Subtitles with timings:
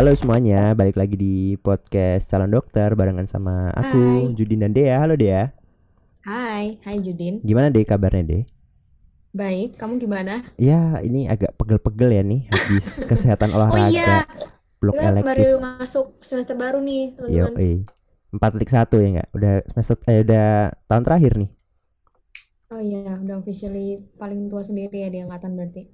[0.00, 4.32] Halo semuanya, balik lagi di podcast Salon Dokter barengan sama aku, Hai.
[4.32, 4.96] Judin dan Dea.
[4.96, 5.52] Halo Dea,
[6.24, 7.44] Hai, hai Judin.
[7.44, 8.48] gimana Dea kabarnya Dea?
[9.36, 10.40] Baik, kamu gimana?
[10.56, 14.24] Ya ini agak pegel-pegel ya nih habis kesehatan Oh olahraga iya,
[14.80, 15.28] blok kita elektif.
[15.36, 17.60] baru masuk semester baru nih, Yo, teman-teman.
[17.60, 17.78] eh.
[18.32, 19.28] 4.1 ya enggak?
[19.36, 20.48] Udah semester eh udah
[20.88, 21.50] tahun terakhir nih.
[22.72, 25.92] Oh iya, udah officially paling tua sendiri ya di angkatan berarti.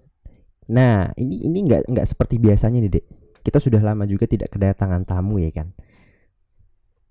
[0.70, 3.25] Nah, ini ini enggak enggak seperti biasanya nih, Dek.
[3.46, 5.70] Kita sudah lama juga tidak kedatangan tamu ya kan.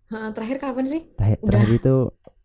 [0.05, 1.01] Terakhir kapan sih?
[1.15, 1.47] Terakhir, Udah.
[1.47, 1.95] terakhir itu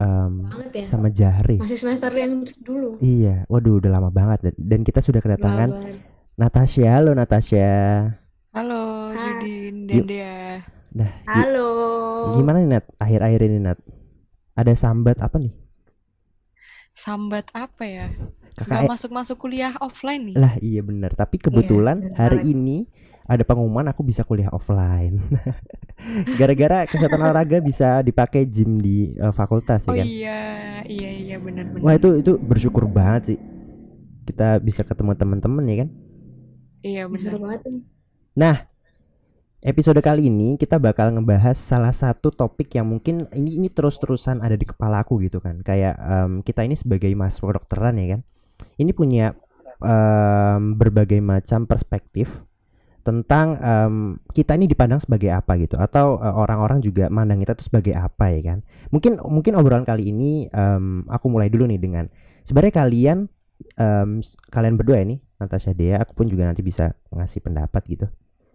[0.00, 0.84] em, Banget ya.
[0.86, 1.56] sama Jahri.
[1.58, 2.96] Masih semester yang dulu.
[3.02, 5.74] Iya, waduh udah lama banget dan- kita sudah kedatangan.
[6.38, 6.86] Natasha.
[6.88, 7.68] Halo Natasha.
[8.50, 9.18] Halo, Hai.
[9.42, 10.64] Judin dan Dea.
[10.90, 11.70] Nah, Halo.
[12.34, 12.84] gimana nih Nat?
[12.96, 13.78] Akhir-akhir ini Nat.
[14.56, 15.52] Ada sambat apa nih?
[16.96, 18.06] Sambat apa ya?
[18.58, 18.88] Gak KKN.
[18.90, 20.36] masuk-masuk kuliah offline nih.
[20.36, 21.14] Lah iya benar.
[21.14, 22.90] Tapi kebetulan benar hari ini
[23.30, 25.22] ada pengumuman aku bisa kuliah offline.
[26.40, 30.06] Gara-gara kesehatan olahraga bisa dipakai gym di eh, fakultas ya Oh kan.
[30.06, 30.40] iya,
[30.90, 31.84] iya iya benar-benar.
[31.86, 33.38] Wah itu itu bersyukur banget sih.
[34.26, 35.88] Kita bisa ketemu teman-teman ya kan.
[36.82, 37.32] Iya benar.
[37.38, 37.80] banget nih.
[39.60, 44.56] Episode kali ini kita bakal ngebahas salah satu topik yang mungkin ini ini terus-terusan ada
[44.56, 45.60] di kepala aku gitu kan.
[45.60, 48.20] Kayak em, kita ini sebagai mahasiswa kedokteran ya kan.
[48.80, 49.36] Ini punya
[49.84, 52.40] em, berbagai macam perspektif
[53.00, 53.94] tentang em,
[54.30, 58.30] kita ini dipandang sebagai apa gitu atau eh, orang-orang juga mandang kita tuh sebagai apa
[58.32, 58.58] ya kan.
[58.92, 62.04] Mungkin mungkin obrolan kali ini em, aku mulai dulu nih dengan
[62.44, 63.18] sebenarnya kalian
[64.20, 68.06] s- kalian berdua ini Natasha Dea aku pun juga nanti bisa ngasih pendapat gitu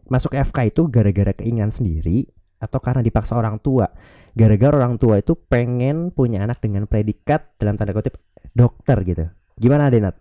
[0.06, 2.30] masuk FK itu gara-gara keinginan sendiri
[2.62, 3.90] atau karena dipaksa orang tua.
[4.36, 8.20] Gara-gara orang tua itu pengen punya anak dengan predikat dalam tanda kutip
[8.54, 9.26] dokter gitu.
[9.58, 10.16] Gimana Denat?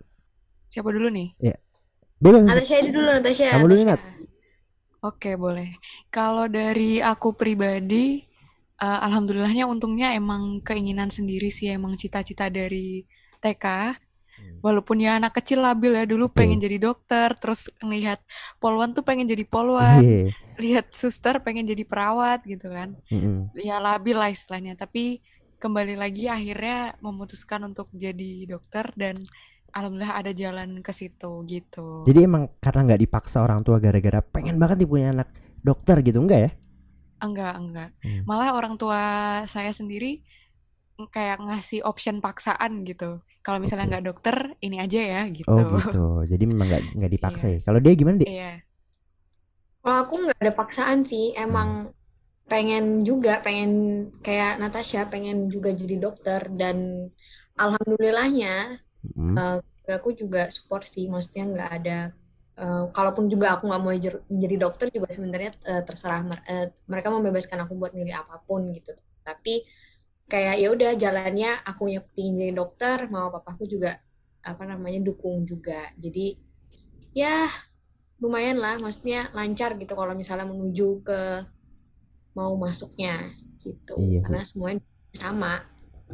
[0.71, 1.35] Siapa dulu nih?
[2.19, 2.43] Bebas.
[2.47, 3.45] Natasha aja dulu, Natasha.
[3.55, 3.83] Kamu dulu.
[3.85, 4.01] Nat.
[5.05, 5.69] Oke, boleh.
[6.09, 8.23] Kalau dari aku pribadi,
[8.81, 13.05] eh, alhamdulillahnya untungnya emang keinginan sendiri sih, emang cita-cita dari
[13.39, 13.93] TK.
[14.65, 16.37] Walaupun ya anak kecil labil ya dulu Betul.
[16.41, 18.19] pengen jadi dokter, terus ngelihat
[18.57, 20.33] poluan tuh pengen jadi poluan, Iya.
[20.57, 22.97] lihat suster pengen jadi perawat gitu kan.
[23.13, 23.53] Mm-mm.
[23.55, 25.21] ya labil lah istilahnya tapi
[25.61, 29.15] kembali lagi akhirnya memutuskan untuk jadi dokter dan
[29.75, 34.55] alhamdulillah ada jalan ke situ gitu Jadi emang karena nggak dipaksa orang tua gara-gara pengen
[34.61, 35.29] banget nih punya anak
[35.67, 36.51] dokter gitu enggak ya?
[37.23, 38.25] enggak enggak Hmm.
[38.29, 38.99] malah orang tua
[39.53, 40.05] saya sendiri
[40.99, 43.05] ng- kayak ngasih option paksaan gitu
[43.45, 45.97] kalau misalnya nggak dokter ini aja ya gitu Oh gitu.
[46.31, 47.53] Jadi memang nggak nggak dipaksa Iya.
[47.53, 47.57] ya.
[47.65, 48.31] Kalau dia gimana deh?
[48.31, 48.45] iya
[49.81, 51.69] Kalau aku nggak ada paksaan sih, emang
[52.51, 53.71] pengen juga, pengen
[54.25, 56.77] kayak Natasha, pengen juga jadi dokter dan
[57.63, 58.49] alhamdulillahnya
[59.13, 59.35] Mm.
[59.37, 59.59] eh,
[59.97, 61.99] aku juga support sih, maksudnya nggak ada.
[62.55, 63.91] eh, kalaupun juga aku nggak mau
[64.31, 68.71] jadi dokter juga sebenarnya eh, terserah mer- eh, mereka membebaskan aku buat milih apa pun
[68.71, 68.95] gitu.
[69.27, 69.67] Tapi
[70.31, 73.99] kayak ya udah jalannya aku yang pingin jadi dokter, mau papaku juga
[74.39, 75.91] apa namanya dukung juga.
[75.99, 76.39] Jadi
[77.11, 77.45] ya
[78.23, 81.21] lumayan lah, maksudnya lancar gitu kalau misalnya menuju ke
[82.35, 83.31] mau masuknya
[83.63, 83.95] gitu.
[83.99, 84.19] Iya.
[84.23, 84.81] Karena semuanya
[85.15, 85.63] sama.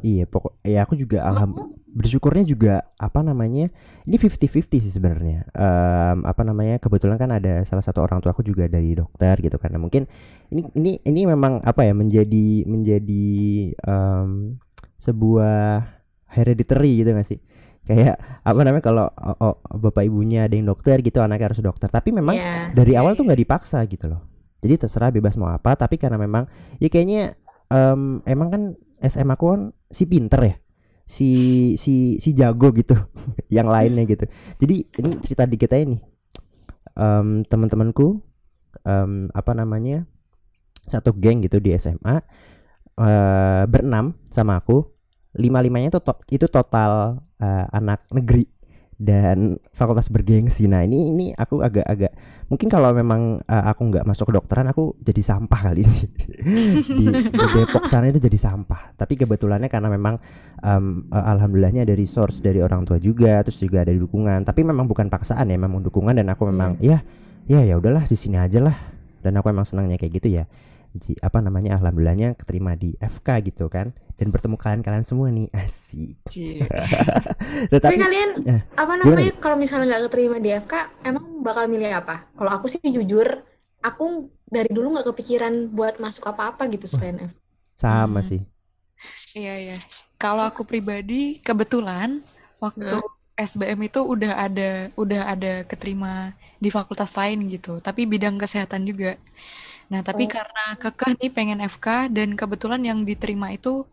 [0.02, 1.52] Iya, pokok ya aku juga alham
[1.92, 3.68] bersyukurnya juga apa namanya
[4.08, 5.44] ini 50-50 sih sebenarnya.
[5.52, 9.60] Em, apa namanya kebetulan kan ada salah satu orang tua aku juga dari dokter gitu
[9.60, 10.08] karena mungkin
[10.56, 13.28] ini ini ini memang apa ya menjadi menjadi
[13.76, 14.56] em,
[14.98, 15.84] sebuah
[16.32, 17.40] hereditary gitu gak sih?
[17.84, 21.92] Kayak apa namanya kalau oh, oh, bapak ibunya ada yang dokter gitu anaknya harus dokter.
[21.92, 24.24] Tapi memang Ya, dari awal tuh nggak dipaksa gitu loh.
[24.64, 26.48] Jadi terserah bebas mau apa tapi karena memang
[26.80, 27.36] ya kayaknya
[27.68, 28.64] em, emang kan
[29.02, 30.56] SMA aku kan si pinter ya
[31.06, 31.30] si
[31.78, 32.96] si si jago gitu
[33.56, 34.26] yang lainnya gitu.
[34.62, 36.02] Jadi ini cerita dikit aja nih
[36.92, 38.20] Em, teman-temanku
[38.84, 40.04] em, apa namanya
[40.88, 42.20] satu geng gitu di SMA
[43.00, 44.86] eh berenam sama aku.
[45.38, 48.46] Lima limanya itu to- itu total eh, anak negeri
[49.02, 50.70] dan fakultas bergengsi.
[50.70, 52.14] Nah ini ini aku agak-agak
[52.54, 56.06] mungkin kalau memang eh, aku nggak masuk kedokteran aku jadi sampah kali ini.
[57.02, 58.94] Di, di Depok sana itu jadi sampah.
[58.94, 60.22] Tapi kebetulannya karena memang
[60.62, 64.46] em, eh, alhamdulillahnya ada resource dari orang tua juga terus juga ada dukungan.
[64.46, 67.02] Tapi memang bukan paksaan ya memang dukungan dan aku memang ya
[67.50, 68.78] ya ya udahlah di sini aja lah.
[69.26, 70.46] Dan aku emang senangnya kayak gitu ya
[71.28, 76.18] apa namanya alhamdulillahnya keterima di FK gitu kan dan bertemu kalian-kalian semua nih asik.
[77.84, 80.74] Tapi kalian eh, apa gimana namanya kalau misalnya nggak keterima di FK,
[81.10, 82.30] emang bakal milih apa?
[82.38, 83.28] Kalau aku sih jujur,
[83.82, 87.38] aku dari dulu nggak kepikiran buat masuk apa-apa gitu selain FK.
[87.76, 88.30] sama Hmm.
[88.30, 88.42] sih
[89.38, 89.78] Iya, iya.
[90.22, 92.22] Kalau aku pribadi, kebetulan
[92.64, 92.96] waktu
[93.40, 99.18] SBM itu udah ada udah ada keterima di fakultas lain gitu, tapi bidang kesehatan juga.
[99.92, 100.32] Nah, tapi Oh.
[100.32, 103.84] karena kekeh nih pengen FK dan kebetulan yang diterima itu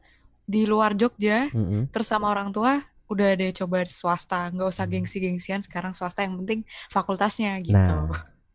[0.46, 1.90] di luar Jogja, Mm-mm.
[1.90, 2.80] terus sama orang tua
[3.10, 7.74] udah deh coba swasta, nggak usah gengsi-gengsian sekarang swasta yang penting fakultasnya gitu.
[7.74, 8.08] Nah,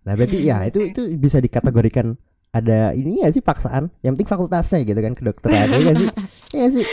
[0.07, 2.15] nah berarti ya itu itu bisa dikategorikan
[2.53, 3.89] ada ini ya sih paksaan.
[4.05, 6.09] Yang penting fakultasnya gitu kan kedokteran ya sih?
[6.57, 6.85] Iya sih.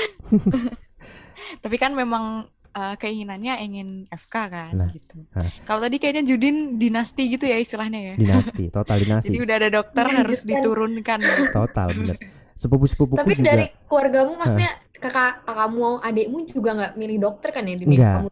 [1.61, 5.22] Tapi kan memang uh, keinginannya ingin FK kan Nah, gitu.
[5.31, 5.46] nah.
[5.64, 8.14] Kalau tadi kayaknya Judin dinasti gitu ya istilahnya ya.
[8.17, 9.26] Dinasti, total dinasti.
[9.31, 10.50] Jadi udah ada dokter harus Melanjutkan.
[10.62, 11.19] diturunkan.
[11.50, 12.17] Total bener.
[12.55, 13.46] Sepupu-sepupuku Tapi juga.
[13.46, 14.70] dari keluargamu maksudnya
[15.00, 18.17] kakak kakakmu adikmu juga nggak milih dokter kan ya di Enggak.
[18.20, 18.28] kamu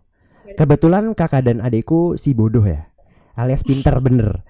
[0.49, 2.89] Kebetulan kakak dan adikku si bodoh ya.
[3.37, 4.41] Alias pinter bener.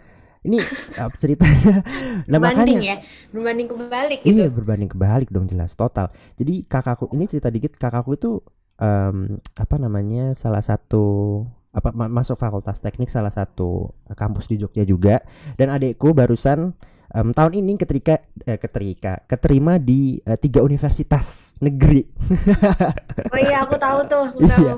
[0.40, 0.62] Ini
[0.96, 1.82] uh, ceritanya.
[2.30, 2.96] Nah berbanding makanya ya
[3.34, 6.08] berbanding kebalik gitu Iya berbanding kebalik dong jelas total.
[6.38, 8.38] Jadi kakakku ini cerita dikit kakakku itu
[8.78, 9.16] em,
[9.54, 15.20] apa namanya salah satu apa ma- masuk fakultas teknik salah satu kampus di Jogja juga.
[15.54, 16.72] Dan adikku barusan
[17.10, 22.02] em, tahun ini keterika eh, keterika keterima di eh, tiga universitas negeri.
[23.28, 24.54] Oh iya aku tahu tuh aku Iya.
[24.54, 24.68] tahu.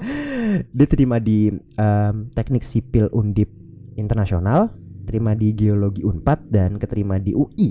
[0.73, 3.53] Diterima di em, teknik sipil undip
[3.95, 4.73] internasional
[5.05, 7.71] terima di geologi unpad dan keterima di UI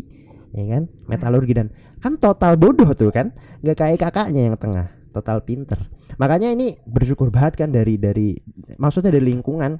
[0.49, 0.83] ya kan?
[1.05, 1.67] Metalurgi dan
[1.97, 3.33] kan total bodoh tuh kan?
[3.59, 5.77] Nggak kayak kakaknya yang tengah total pinter.
[6.17, 8.37] Makanya ini bersyukur banget kan dari dari
[8.77, 9.77] maksudnya dari lingkungan.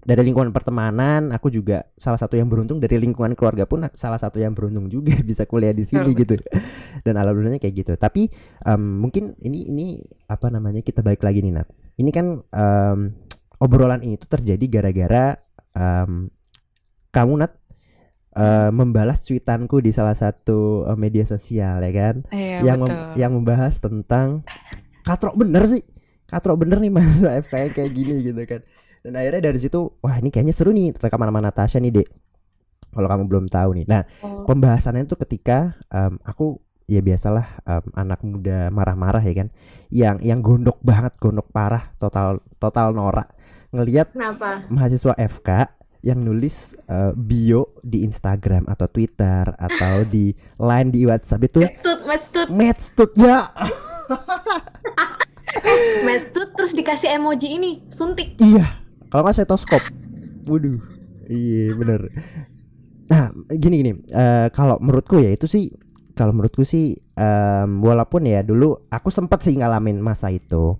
[0.00, 2.80] Dari lingkungan pertemanan aku juga salah satu yang beruntung.
[2.80, 6.40] Dari lingkungan keluarga pun salah satu yang beruntung juga bisa kuliah di sini gitu.
[7.04, 7.92] dan alhamdulillahnya kayak gitu.
[8.00, 8.32] Tapi
[8.64, 9.86] em, mungkin ini ini
[10.32, 11.68] apa namanya kita balik lagi nih Nat.
[12.00, 12.98] Ini kan em,
[13.60, 15.36] obrolan ini tuh terjadi gara-gara
[15.76, 16.32] em,
[17.12, 17.59] kamu Nat
[18.36, 22.14] eh, membalas cuitanku di salah satu eh, media sosial ya kan?
[22.30, 24.44] Iya yang mem- yang membahas tentang
[25.06, 25.82] katrok bener sih.
[26.30, 28.60] Katrok bener nih mas FKN kayak gini gitu kan.
[29.02, 32.08] Dan akhirnya dari situ wah ini kayaknya seru nih rekaman sama Natasha nih dek.
[32.90, 33.86] Kalau kamu belum tahu nih.
[33.86, 36.58] Nah Oh, pembahasannya itu ketika em, aku
[36.90, 39.48] ya biasalah em, anak muda marah-marah ya kan?
[39.90, 43.30] Yang yang gondok banget gondok parah total total norak.
[43.70, 44.10] Ngelihat
[44.68, 45.48] mahasiswa FK
[46.00, 52.00] yang nulis eh, bio di Instagram atau Twitter atau di line di WhatsApp itu Mestut,
[52.08, 53.48] mestut, Medstut ya.
[56.06, 58.38] Mestut terus dikasih emoji ini suntik.
[58.40, 58.80] iya
[59.10, 59.82] kalau nggak stetoskop
[60.46, 60.78] waduh
[61.28, 62.00] iya bener.
[63.10, 65.68] Nah gini gini eh, kalau menurutku ya itu sih
[66.14, 70.76] kalau menurutku sih em, walaupun ya dulu aku sempet sih ngalamin masa itu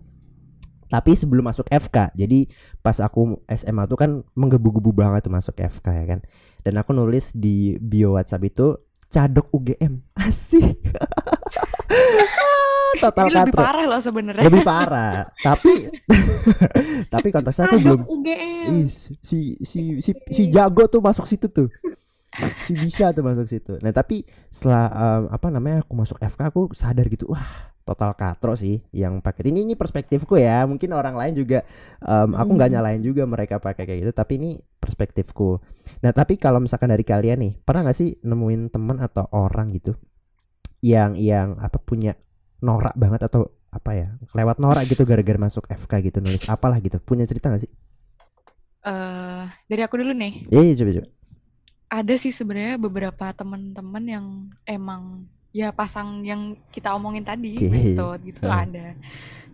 [0.91, 2.51] tapi sebelum masuk FK jadi
[2.83, 6.21] pas aku SMA tuh kan menggebu-gebu banget tuh masuk FK ya kan?
[6.61, 8.75] Dan aku nulis di bio WhatsApp itu
[9.09, 10.77] cadok UGM asik.
[12.91, 14.45] Total Ini lebih katro parah loh sebenarnya.
[14.51, 15.13] lebih parah.
[15.39, 15.73] Tapi
[17.15, 18.67] tapi konteksnya aku belum UGM.
[18.83, 18.89] Ih,
[19.23, 21.71] si si si si jago tuh masuk situ tuh.
[22.67, 23.79] Si bisa tuh masuk situ.
[23.79, 28.55] Nah tapi setelah em, apa namanya aku masuk FK aku sadar gitu wah total katro
[28.55, 31.65] sih yang paket ini ini perspektifku ya mungkin orang lain juga
[32.01, 32.77] em, aku nggak Hmm.
[32.79, 35.59] nyalain juga mereka pakai kayak gitu tapi ini perspektifku
[36.01, 39.99] nah tapi kalau misalkan dari kalian nih pernah nggak sih nemuin teman atau orang gitu
[40.81, 42.17] yang yang apa punya
[42.61, 46.99] norak banget atau apa ya lewat norak gitu gara-gara masuk FK gitu nulis apalah gitu
[46.99, 47.73] punya cerita gak sih
[48.81, 50.49] Eh, dari aku dulu nih.
[50.49, 51.09] Iya, iya, coba coba.
[51.91, 54.27] Ada sih sebenarnya beberapa teman-teman yang
[54.65, 57.69] emang ya pasang yang kita omongin tadi, Oke.
[57.69, 58.63] Mestot gitu tuh Ah.
[58.67, 58.95] ada.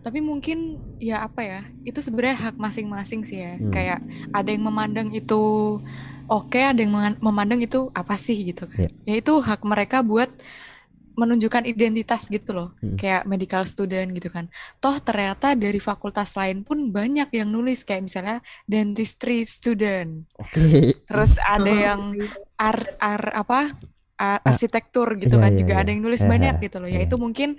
[0.05, 3.57] Tapi mungkin ya apa ya, itu sebenarnya hak masing-masing sih ya.
[3.57, 3.73] Hmm.
[3.73, 3.99] Kayak
[4.31, 5.41] ada yang memandang itu
[6.29, 8.87] oke, ada yang memandang itu apa sih gitu kan.
[8.87, 8.89] Iya.
[9.03, 10.31] Ya itu hak mereka buat
[11.17, 12.69] menunjukkan identitas gitu loh.
[12.77, 12.93] Hmm.
[12.93, 14.47] Kayak medical student gitu kan.
[14.77, 18.37] Toh ternyata dari fakultas lain pun banyak yang nulis kayak misalnya
[18.69, 20.29] dentistry student.
[20.37, 20.93] Oke.
[21.09, 22.01] Terus ada Oh, yang
[22.55, 23.73] ar, ar apa
[24.17, 25.81] Ah, arsitektur gitu iya, kan iya, juga iya.
[25.85, 26.89] ada yang nulis Eh, banyak eh, gitu loh.
[26.89, 26.97] iya.
[27.01, 27.53] Ya itu mungkin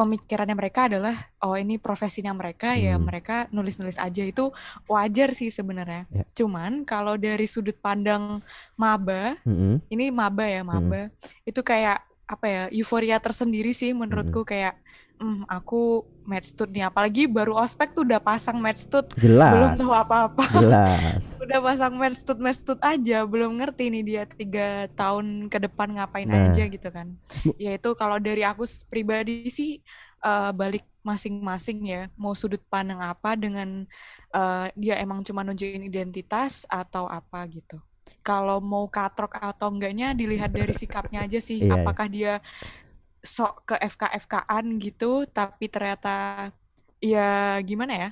[0.00, 1.12] pemikirannya mereka adalah
[1.44, 3.04] oh ini profesinya mereka ya Hmm.
[3.04, 4.48] mereka nulis-nulis aja itu
[4.88, 6.08] wajar sih sebenarnya.
[6.08, 6.24] Ya.
[6.32, 8.40] Cuman kalau dari sudut pandang
[8.80, 9.84] maba, Mm-mm.
[9.92, 11.12] ini maba ya maba,
[11.44, 14.80] itu kayak apa ya euforia tersendiri sih menurutku kayak
[15.20, 19.78] hmm, aku medstud nih apalagi baru ospek tuh udah pasang medstud belum Jelas.
[19.78, 21.22] tahu apa-apa Jelas.
[21.44, 26.46] udah pasang medstut medstut aja belum ngerti nih dia tiga tahun ke depan ngapain Nah.
[26.52, 27.10] aja gitu kan
[27.58, 29.82] ya itu kalau dari aku pribadi sih
[30.22, 33.88] eh, balik masing-masing ya mau sudut pandang apa dengan
[34.30, 37.82] eh, dia emang cuma nunjukin identitas atau apa gitu
[38.20, 41.74] kalau mau katrok atau enggaknya dilihat dari sikapnya aja sih iya.
[41.74, 42.38] apakah dia
[43.24, 46.08] sok ke FK FKan gitu tapi ternyata
[47.00, 47.20] ya
[47.68, 48.08] gimana ya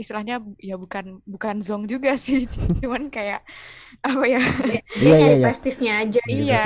[0.00, 2.46] istilahnya ya bukan bukan zong juga sih
[2.82, 3.40] cuman kayak
[4.06, 4.40] apa ya
[5.00, 5.50] Iya, iya, iya.
[5.60, 6.58] prestisnya aja Iya, iya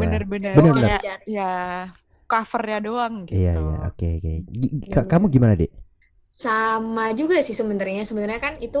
[0.00, 1.00] bener-bener kayak
[1.34, 1.42] ya
[2.30, 4.30] covernya doang gitu Iya, iya, oke, oke.
[4.86, 5.70] Iya, ka- Kamu gimana, Dek?
[6.42, 8.78] sama juga sih sebenarnya sebenarnya kan itu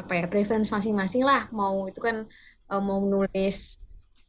[0.00, 2.16] apa ya preference masing-masing lah mau itu kan
[2.72, 3.56] eh, mau nulis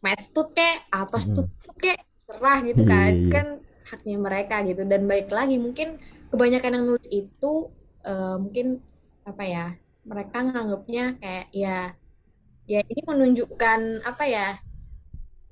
[0.06, 1.26] matstud kayak apa Mm.
[1.26, 1.48] stud
[1.84, 3.32] kayak serah gitu Iya, kan iya, iya.
[3.34, 3.48] kan
[3.90, 5.98] haknya mereka gitu dan baik lagi mungkin
[6.30, 7.54] kebanyakan yang nulis itu
[8.06, 8.68] eh, mungkin
[9.26, 9.66] apa ya
[10.06, 11.78] mereka nganggapnya kayak ya
[12.70, 14.48] ya ini menunjukkan apa ya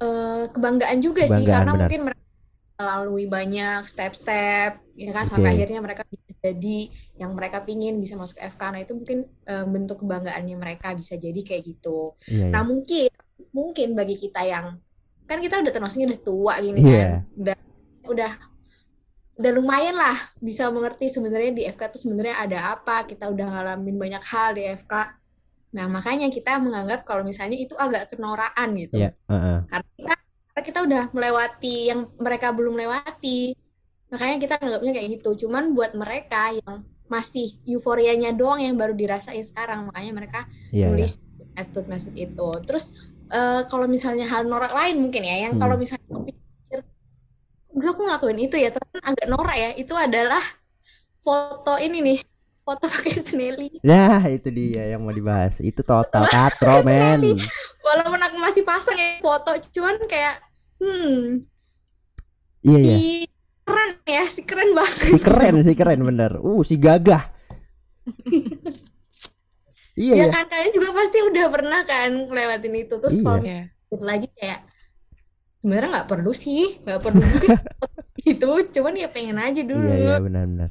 [0.01, 1.81] eh, kebanggaan juga sih Kebanggaan, karena benar.
[1.81, 2.25] mungkin mereka
[2.77, 5.55] melalui banyak step-step ya kan sampai Oke.
[5.57, 6.77] akhirnya mereka bisa jadi
[7.17, 9.19] yang mereka pingin bisa masuk FK nah itu mungkin
[9.49, 13.09] eh, bentuk kebanggaannya mereka bisa jadi kayak gitu Iya, nah mungkin
[13.49, 14.77] mungkin bagi kita yang
[15.27, 16.87] kan kita udah termasuknya udah tua gini Iya.
[16.87, 17.11] kan.
[17.35, 17.57] Udah
[18.07, 18.31] udah
[19.37, 23.03] udah lumayan lah bisa mengerti sebenarnya di FK tuh sebenarnya ada apa.
[23.03, 24.93] Kita udah ngalamin banyak hal di FK
[25.67, 28.97] nah makanya kita menganggap kalau misalnya itu agak kenoraan gitu.
[28.97, 29.57] Iya, heeh.
[29.67, 30.13] karena kita
[30.63, 33.51] kita udah melewati yang mereka belum lewati.
[34.07, 35.45] Makanya kita anggapnya kayak gitu.
[35.45, 39.91] Cuman buat mereka yang masih euforianya doang yang baru dirasain sekarang.
[39.91, 40.39] Makanya mereka
[40.71, 40.87] Iya, iya.
[40.87, 41.13] tulis
[41.53, 42.47] attitude masuk itu.
[42.63, 42.85] Terus
[43.33, 45.61] eh, kalau misalnya hal norak lain mungkin ya yang Hmm.
[45.61, 46.79] kalau misalnya aku pikir
[47.77, 50.43] dulu aku ngelakuin itu ya tapi agak norak ya itu adalah
[51.25, 52.19] foto ini nih
[52.65, 55.63] foto pakai Snelly Nah, itu dia yang mau dibahas.
[55.63, 57.21] Itu total katro, men.
[57.85, 60.43] walaupun aku masih pasang ya foto cuman kayak
[60.81, 61.47] hmm
[62.65, 62.97] Iya, iya.
[62.99, 63.27] si
[63.67, 66.31] keren ya si keren banget Si keren, si keren bener.
[66.43, 67.23] Uh, si gagah.
[69.97, 70.25] Iya, ya iya.
[70.29, 73.23] kan kalian juga pasti udah pernah kan ngelewatin itu terus Iya.
[73.25, 73.65] kalau misalnya
[73.97, 74.59] lagi kayak
[75.57, 77.85] sebenarnya nggak perlu sih nggak perlu juga foto
[78.37, 80.69] itu cuman ya pengen aja dulu Iya, iya, benar-benar.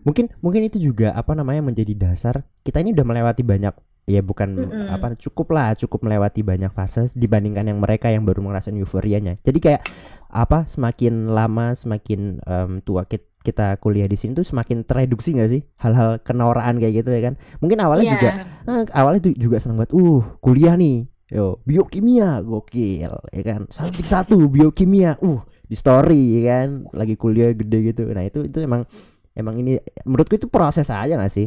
[0.00, 3.72] Mungkin mungkin itu juga apa namanya menjadi dasar kita ini udah melewati banyak
[4.08, 4.86] ya bukan Mm-mm.
[4.90, 9.36] apa cukup lah cukup melewati banyak fase dibandingkan yang mereka yang baru ngerasain euforianya.
[9.44, 9.80] Jadi kayak
[10.30, 15.50] apa semakin lama semakin em, tua kita, kita kuliah di sini tuh semakin tereduksi nggak
[15.50, 17.34] sih hal-hal kenoraan kayak gitu ya kan?
[17.58, 18.14] Mungkin awalnya Iya.
[18.16, 18.30] juga
[18.70, 19.92] eh, awalnya tuh juga seneng banget.
[19.96, 21.08] Uh, kuliah nih.
[21.30, 23.70] Yo, biokimia gokil ya kan.
[23.70, 25.14] Satu satu biokimia.
[25.22, 25.38] Uh,
[25.70, 26.68] di story ya kan.
[26.90, 28.02] Lagi kuliah gede gitu.
[28.10, 28.82] Nah, itu itu emang
[29.38, 31.46] emang ini menurutku itu proses aja gak sih?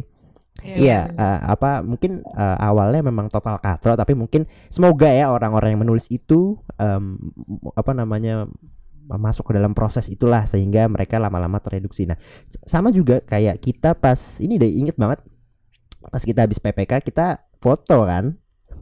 [0.62, 5.82] Iya, eh, apa mungkin eh, awalnya memang total katro tapi mungkin semoga ya orang-orang yang
[5.82, 7.18] menulis itu em,
[7.74, 8.46] apa namanya
[9.04, 12.08] masuk ke dalam proses itulah sehingga mereka lama-lama tereduksi.
[12.08, 12.16] Nah,
[12.64, 15.20] sama juga kayak kita pas ini deh inget banget
[16.08, 18.32] pas kita habis PPK kita foto kan.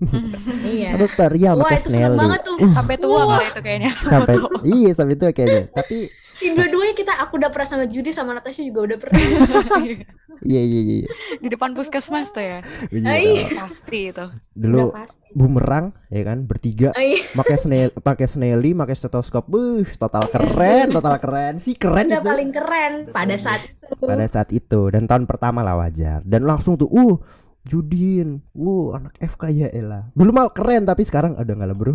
[0.66, 4.34] iya Dokter ya wah itu seneng banget tuh sampai tua Wah, kali itu kayaknya Sampai
[4.34, 4.58] foto.
[4.74, 5.62] iya sampai itu kayaknya.
[5.70, 5.96] Tapi
[6.40, 9.20] di dua-duanya kita aku udah pernah sama Judi sama Natasha juga udah pernah
[10.50, 10.96] iya iya iya.
[11.04, 11.10] iya.
[11.38, 12.58] di depan puskesmas tuh ya
[12.88, 13.46] Iya, Ai.
[13.52, 17.20] pasti itu Dulu pasti bumerang ya kan bertiga Oh, iya.
[17.36, 22.28] pakai snel pakai snelly pakai stetoskop buh total keren total keren sih keren udah itu
[22.28, 26.80] paling keren pada saat itu pada saat itu dan tahun pertama lah wajar dan langsung
[26.80, 27.16] tuh uh
[27.62, 30.10] Judin, uh anak FK ya Ella.
[30.18, 31.94] Dulu mah keren tapi sekarang udah nggak lah bro.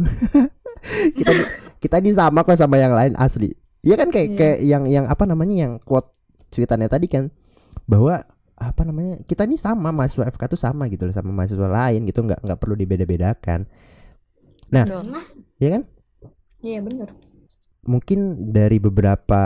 [1.19, 1.31] kita
[1.83, 3.51] kita ini sama kok sama yang lain asli.
[3.87, 4.37] Iya kan kayak Iya.
[4.37, 6.11] kayak yang yang apa namanya yang quote
[6.51, 7.31] cuitannya tadi kan
[7.87, 8.27] bahwa
[8.57, 12.19] apa namanya kita ini sama mahasiswa FK tuh sama gitu loh sama mahasiswa lain gitu
[12.27, 13.63] nggak nggak perlu dibeda-bedakan.
[14.75, 14.83] Nah.
[14.83, 15.23] Nah,
[15.63, 15.83] Ya kan?
[16.59, 17.15] iya bener
[17.87, 19.41] mungkin dari beberapa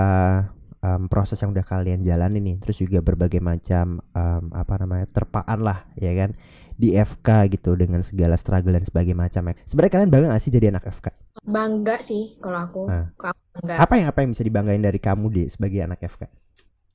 [0.81, 5.61] em, proses yang udah kalian jalani nih, terus juga berbagai macam em, apa namanya terpaan
[5.61, 6.33] lah, ya kan
[6.81, 9.53] di FK gitu dengan segala struggle dan sebagainya macam.
[9.69, 11.13] Sebenarnya kalian bangga gak sih jadi anak FK?
[11.39, 13.07] Bangga sih kalau aku Ah.
[13.15, 16.21] kalau aku bangga Apa yang apa yang bisa dibanggain dari kamu deh sebagai anak FK?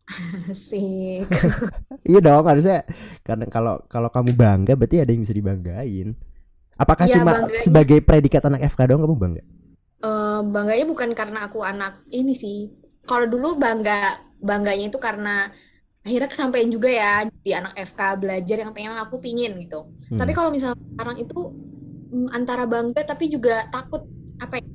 [0.68, 1.26] sih
[2.10, 2.86] Iya dong harusnya
[3.20, 6.14] karena kalau kalau kamu bangga berarti ada yang bisa dibanggain.
[6.76, 9.42] Apakah Iya, cuma bangganya- sebagai predikat anak FK doang kamu bangga?
[9.96, 12.68] Eh, bangganya bukan karena aku anak ini sih.
[13.02, 15.48] Kalau dulu bangga bangganya itu karena
[16.04, 19.88] akhirnya kesampaian juga ya di anak FK belajar yang pengen aku pingin gitu.
[20.12, 20.20] Hmm.
[20.20, 21.38] Tapi kalau misalnya sekarang itu
[22.12, 24.12] mm, antara bangga tapi juga takut ya,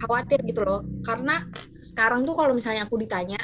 [0.02, 0.82] khawatir gitu loh.
[1.06, 1.46] Karena
[1.86, 3.38] sekarang tuh kalau misalnya aku ditanya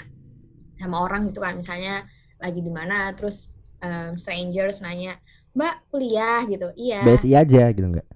[0.78, 2.06] sama orang gitu kan misalnya
[2.38, 5.18] lagi di mana terus em, strangers nanya,
[5.54, 6.74] "Mbak, kuliah?" gitu.
[6.74, 7.06] Iya.
[7.06, 8.08] BSI aja gitu enggak?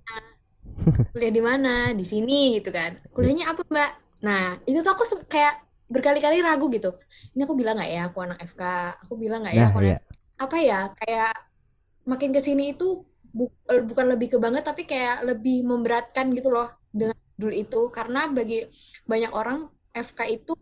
[1.11, 5.61] kuliah di mana di sini gitu kan kuliahnya apa mbak nah itu tuh aku kayak
[5.91, 6.95] berkali-kali ragu gitu
[7.35, 8.61] ini aku bilang nggak ya aku anak FK
[9.05, 9.97] aku bilang nggak ya Nah, aku anak iya.
[10.41, 11.33] apa ya kayak
[12.07, 16.71] makin ke sini itu bu- bukan lebih ke banget tapi kayak lebih memberatkan gitu loh
[16.89, 18.69] dengan dulu itu karena bagi
[19.09, 20.55] banyak orang FK itu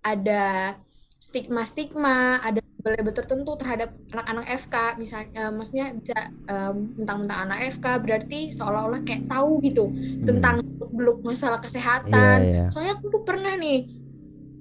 [0.00, 0.78] ada
[1.20, 6.16] stigma-stigma, ada label tertentu terhadap anak-anak FK, misalnya, uh, maksudnya bisa
[6.48, 10.24] um, tentang-tentang anak FK berarti seolah-olah kayak tahu gitu hmm.
[10.24, 12.38] tentang beluk masalah kesehatan.
[12.40, 12.68] Yeah, yeah.
[12.72, 13.84] Soalnya aku pernah nih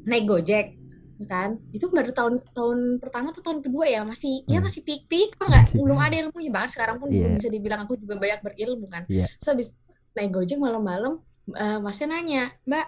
[0.03, 0.75] naik Gojek,
[1.23, 1.63] kan?
[1.71, 4.59] Itu baru tahun tahun pertama atau tahun kedua ya masih ya hmm.
[4.59, 7.23] ya masih pik-pik nggak belum ada ilmunya banget sekarang pun yeah.
[7.23, 9.07] belum bisa dibilang aku juga banyak berilmu kan.
[9.07, 9.31] Yeah.
[9.39, 9.71] So habis
[10.11, 11.23] naik Gojek malam-malam
[11.55, 12.87] uh, masnya nanya, "Mbak,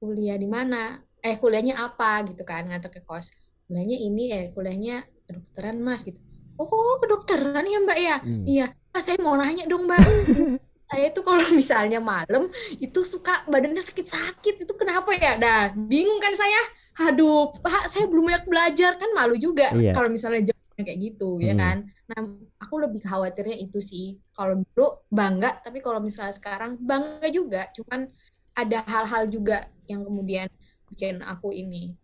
[0.00, 2.26] kuliah di mana?" eh kuliahnya apa?
[2.26, 3.30] Gitu kan ngantar ke kos.
[3.70, 6.18] Kuliahnya ini eh kuliahnya kedokteran mas gitu.
[6.58, 8.16] Oh kedokteran ya mbak ya?
[8.20, 8.44] Hmm.
[8.44, 8.66] iya.
[8.92, 10.02] Ah, saya mau nanya dong mbak.
[10.92, 15.40] Saya tuh kalau misalnya malam itu suka badannya sakit-sakit itu kenapa ya?
[15.40, 16.60] Dah bingung kan saya?
[17.08, 19.96] Aduh pak saya belum banyak belajar kan malu juga iya.
[19.96, 21.60] kalau misalnya jawabnya kayak gitu ya hmm.
[21.60, 21.76] ya kan
[22.08, 22.20] nah
[22.60, 28.08] aku lebih khawatirnya itu sih kalau dulu bangga tapi kalau misalnya sekarang bangga juga cuman
[28.52, 30.48] ada hal-hal juga yang kemudian
[30.92, 31.96] bikin aku ini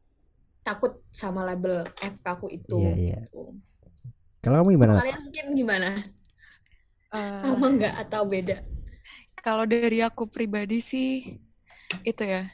[0.64, 2.76] takut sama label FK aku itu.
[2.76, 3.18] Iya, iya.
[3.24, 3.56] Gitu.
[4.44, 4.92] Kalau kamu gimana?
[5.00, 5.88] Kalian mungkin gimana?
[7.08, 8.60] Uh, sama nggak atau beda?
[9.40, 11.40] Kalau dari aku pribadi sih
[12.04, 12.44] itu ya,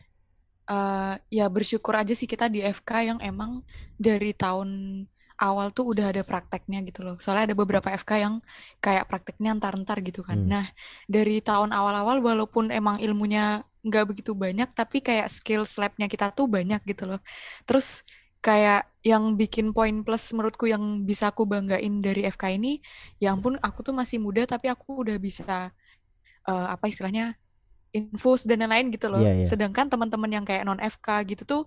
[0.70, 3.66] uh, ya bersyukur aja sih kita di FK yang emang
[3.98, 5.02] dari tahun
[5.44, 7.16] awal tuh udah ada prakteknya gitu loh.
[7.20, 8.34] Soalnya ada beberapa FK yang
[8.80, 10.40] kayak prakteknya antar-antar gitu kan.
[10.40, 10.48] Hmm.
[10.48, 10.66] Nah,
[11.04, 16.48] dari tahun awal-awal walaupun emang ilmunya nggak begitu banyak tapi kayak skill labnya kita tuh
[16.48, 17.20] banyak gitu loh
[17.68, 18.00] terus
[18.40, 22.80] kayak yang bikin poin plus menurutku yang bisa aku banggain dari FK ini
[23.20, 25.72] ya ampun aku tuh masih muda tapi aku udah bisa
[26.48, 27.36] uh, apa istilahnya
[27.94, 29.22] infus dan lain-lain gitu loh.
[29.22, 29.46] Yeah, yeah.
[29.46, 31.62] Sedangkan teman-teman yang kayak non FK gitu tuh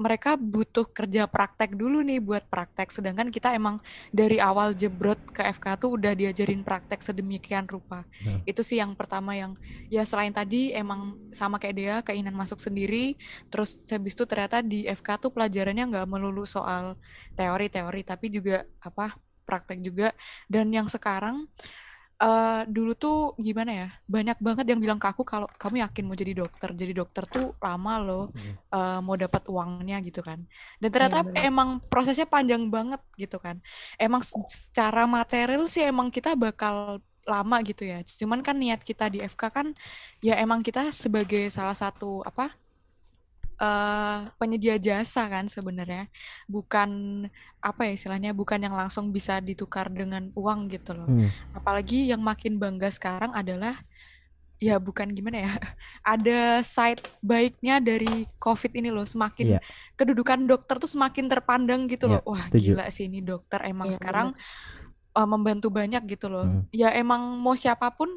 [0.00, 2.88] mereka butuh kerja praktek dulu nih buat praktek.
[2.88, 3.76] Sedangkan kita emang
[4.08, 8.08] dari awal jebrot ke FK tuh udah diajarin praktek sedemikian rupa.
[8.24, 8.56] Yeah.
[8.56, 9.52] Itu sih yang pertama yang
[9.92, 13.20] ya selain tadi emang sama kayak dia keinginan masuk sendiri.
[13.52, 16.96] Terus habis itu ternyata di FK tuh pelajarannya nggak melulu soal
[17.36, 19.12] teori-teori tapi juga apa
[19.44, 20.16] praktek juga.
[20.48, 21.44] Dan yang sekarang
[22.20, 26.16] uh, dulu tuh gimana ya banyak banget yang bilang ke aku kalau kamu yakin mau
[26.16, 28.24] jadi dokter jadi dokter tuh lama loh
[28.72, 30.40] uh, mau dapat uangnya gitu kan.
[30.80, 33.60] Dan ternyata ya, emang prosesnya panjang banget gitu kan.
[34.00, 38.00] Emang secara material sih emang kita bakal lama gitu ya.
[38.06, 39.66] Cuman kan niat kita di FK kan
[40.22, 42.54] ya emang kita sebagai salah satu apa
[43.60, 46.08] uh, penyedia jasa kan sebenarnya
[46.46, 47.24] bukan
[47.60, 51.56] apa ya istilahnya bukan yang langsung bisa ditukar dengan uang gitu loh hmm.
[51.56, 53.76] apalagi yang makin bangga sekarang adalah
[54.56, 55.52] ya bukan gimana ya
[56.16, 59.62] ada side baiknya dari covid ini loh semakin yeah.
[60.00, 62.76] kedudukan dokter tuh semakin terpandang gitu yeah, loh wah setuju.
[62.76, 64.28] gila sih ini dokter emang yeah, sekarang
[65.12, 66.72] uh, membantu banyak gitu loh hmm.
[66.72, 68.08] ya emang mau siapa pun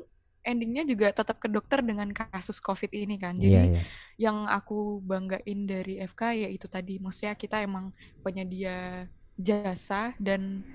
[0.49, 3.37] endingnya juga tetap ke dokter dengan kasus COVID ini kan.
[3.37, 3.85] Iya, Jadi yeah, yeah.
[4.17, 7.93] yang aku banggain dari FK ya itu tadi, maksudnya kita emang
[8.25, 9.07] penyedia
[9.39, 10.65] jasa dan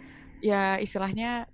[0.40, 1.50] ya istilahnya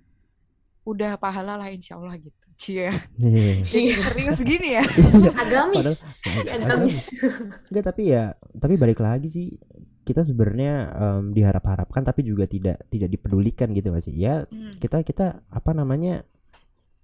[0.87, 2.37] udah pahala lah insya Allah gitu.
[2.61, 2.93] Cia.
[3.17, 3.65] Yeah.
[3.65, 4.85] Jadi serius gini ya.
[5.17, 5.31] Iya.
[5.33, 6.05] agamis.
[6.45, 7.09] agamis.
[7.73, 9.57] Enggak tapi ya, tapi balik lagi sih
[10.01, 14.81] kita sebenarnya um, diharap-harapkan tapi juga tidak tidak dipedulikan gitu masih ya hmm.
[14.81, 16.25] kita kita apa namanya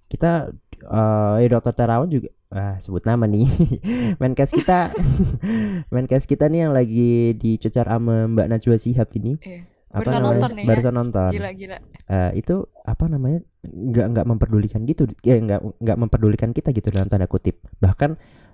[0.09, 0.49] kita
[0.85, 3.47] uh, ya dokter Terawan juga ah, sebut nama nih.
[4.21, 4.93] Menkes kita
[5.93, 9.39] menkes kita nih yang lagi dicecar sama Mbak Najwa Sihab ini.
[9.41, 10.27] Eh, apa barusan namanya?
[10.27, 10.99] nonton nih, barusan ya?
[10.99, 11.31] nonton.
[11.31, 11.77] Gila gila.
[12.07, 13.39] Uh, itu apa namanya?
[13.67, 17.63] Nggak nggak memperdulikan gitu ya nggak nggak memperdulikan kita gitu dalam tanda kutip.
[17.79, 18.11] Bahkan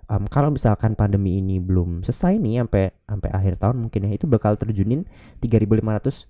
[0.10, 4.26] um, kalau misalkan pandemi ini belum selesai nih sampai sampai akhir tahun mungkin ya itu
[4.30, 5.06] bakal terjunin
[5.42, 6.28] 3.500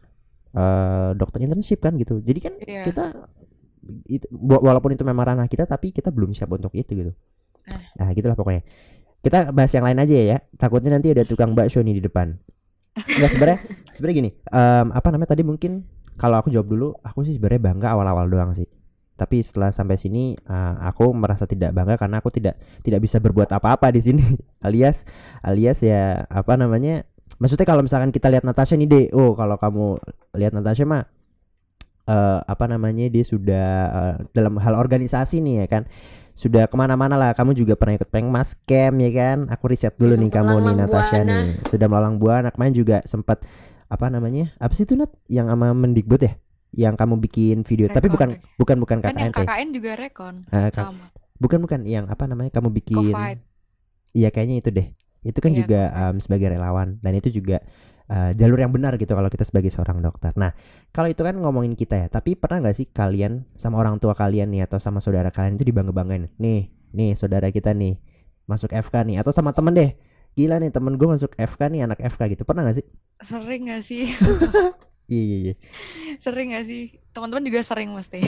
[0.56, 2.20] uh, dokter internship kan gitu.
[2.22, 2.86] Jadi kan yeah.
[2.86, 3.06] kita
[4.08, 7.12] itu walaupun itu memang ranah kita tapi kita belum siap untuk itu gitu.
[7.64, 7.82] Eh.
[8.00, 8.64] nah gitulah pokoknya.
[9.24, 12.36] Kita bahas yang lain aja ya takutnya nanti ada tukang bakso nih di depan.
[12.94, 13.60] Enggak sebenarnya
[13.96, 15.88] sebenarnya gini um, apa namanya tadi mungkin
[16.20, 18.68] kalau aku jawab dulu aku sih sebenarnya bangga awal-awal doang sih.
[19.14, 23.48] Tapi setelah sampai sini uh, aku merasa tidak bangga karena aku tidak tidak bisa berbuat
[23.56, 24.26] apa-apa di sini.
[24.68, 25.08] Alias
[25.44, 27.08] alias ya apa namanya
[27.40, 30.00] maksudnya kalau misalkan kita lihat Natasha nih deh oh kalau kamu
[30.40, 31.08] lihat Natasha mah
[32.08, 35.84] uh, apa namanya dia sudah uh, dalam hal organisasi nih ya kan
[36.34, 37.32] sudah ke mana-mana lah.
[37.38, 39.38] Kamu juga pernah ikut pengmas camp ya kan?
[39.54, 41.30] Aku riset dulu nih kamu nih Natasha buana.
[41.30, 41.46] nih.
[41.70, 42.50] Sudah melalang buana.
[42.50, 43.46] Kemarin juga sempat
[43.86, 45.14] apa namanya apa sih itu Nat?
[45.30, 46.34] Yang sama Mendikbud ya?
[46.74, 47.86] Yang kamu bikin video.
[47.86, 47.96] Rekon.
[48.02, 50.36] tapi bukan bukan bukan KKN kan yang KKN juga rekon.
[50.50, 51.06] Uh, sama.
[51.38, 51.80] Bukan bukan.
[51.86, 53.14] Yang apa namanya kamu bikin.
[54.14, 54.88] Iya kayaknya itu deh.
[55.24, 56.98] Itu kan iya, juga um, sebagai relawan.
[57.06, 57.62] Dan itu juga
[58.10, 60.32] uh, jalur yang benar gitu kalau kita sebagai seorang dokter.
[60.36, 60.52] Nah,
[60.90, 64.50] kalau itu kan ngomongin kita ya, tapi pernah nggak sih kalian sama orang tua kalian
[64.50, 66.28] nih atau sama saudara kalian itu dibangga-banggain?
[66.40, 68.00] Nih, nih saudara kita nih
[68.44, 69.92] masuk FK nih atau sama temen deh
[70.34, 72.86] gila nih temen gue masuk FK nih anak FK gitu pernah gak sih
[73.22, 74.10] Sering gak sih?
[75.14, 75.54] iya iya iya
[76.20, 76.98] Sering gak sih?
[77.14, 78.20] Teman-teman juga sering pasti.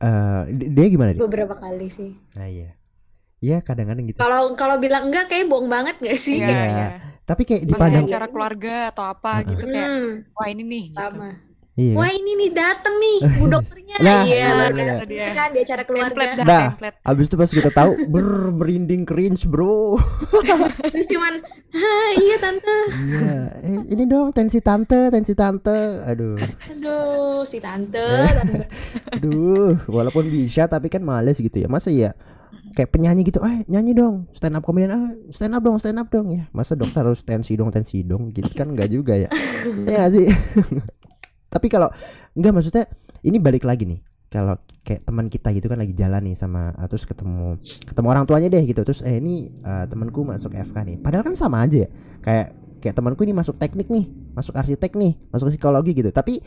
[0.00, 2.72] Eh, di- dia gimana dia beberapa kali sih nah iya
[3.40, 6.64] Iya kadang-kadang gitu kalau kalau bilang enggak kayak bohong banget gak sih Iya, Iya.
[6.66, 6.86] iya.
[7.24, 9.48] tapi kayak Pas dipandang acara keluarga atau apa Heeh.
[9.48, 11.00] gitu kayak, Hmm, wah ini nih gitu.
[11.00, 11.28] sama
[11.72, 14.94] iya wah ini nih dateng nih bu dokternya Nah, iya iya, iya.
[15.02, 15.28] Dia.
[15.30, 16.64] kan di acara keluarga Template dah, Dah.
[16.68, 16.96] template.
[17.02, 19.96] abis itu pas kita tahu ber merinding cringe bro
[20.92, 21.34] Terus cuman
[21.70, 28.04] "Hah, iya tante iya eh, ini dong tensi tante tensi tante aduh aduh si tante
[28.36, 28.66] tante
[29.14, 32.12] aduh walaupun bisa tapi kan males gitu ya masa ya
[32.70, 36.08] kayak penyanyi gitu eh nyanyi dong stand up comedian ah stand up dong stand up
[36.08, 36.30] dong.
[36.30, 38.30] Ya masa dokter harus tensi dong tensi dong?
[38.30, 39.28] Gitu kan nggak juga ya.
[39.90, 40.30] Ya sih?
[41.54, 41.90] Tapi kalau
[42.38, 42.84] nggak maksudnya
[43.26, 44.00] ini balik lagi nih.
[44.30, 44.54] Kalau
[44.86, 48.46] kayak teman kita gitu kan lagi jalan nih sama ah, terus ketemu ketemu orang tuanya
[48.46, 48.86] deh gitu.
[48.86, 50.96] Terus eh ini eh, temanku masuk FK nih.
[51.02, 51.88] Padahal kan sama aja ya.
[52.22, 52.46] Kayak
[52.80, 56.14] kayak temanku ini masuk teknik nih masuk arsitek nih masuk psikologi gitu.
[56.14, 56.38] Tapi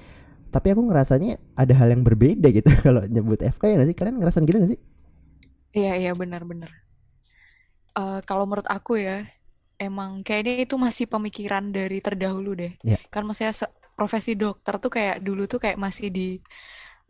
[0.53, 3.97] tapi aku ngerasanya ada hal yang berbeda gitu kalau nyebut FK ya nggak sih?
[3.99, 4.81] Kalian ngerasain gitu gak sih
[5.73, 6.69] Iya, iya benar-benar.
[7.93, 9.25] Eh, kalau menurut aku ya,
[9.77, 12.73] emang kayaknya itu masih pemikiran dari terdahulu deh.
[12.81, 12.97] Iya.
[13.13, 13.53] Kan maksudnya
[13.93, 16.41] profesi dokter tuh kayak dulu tuh kayak masih di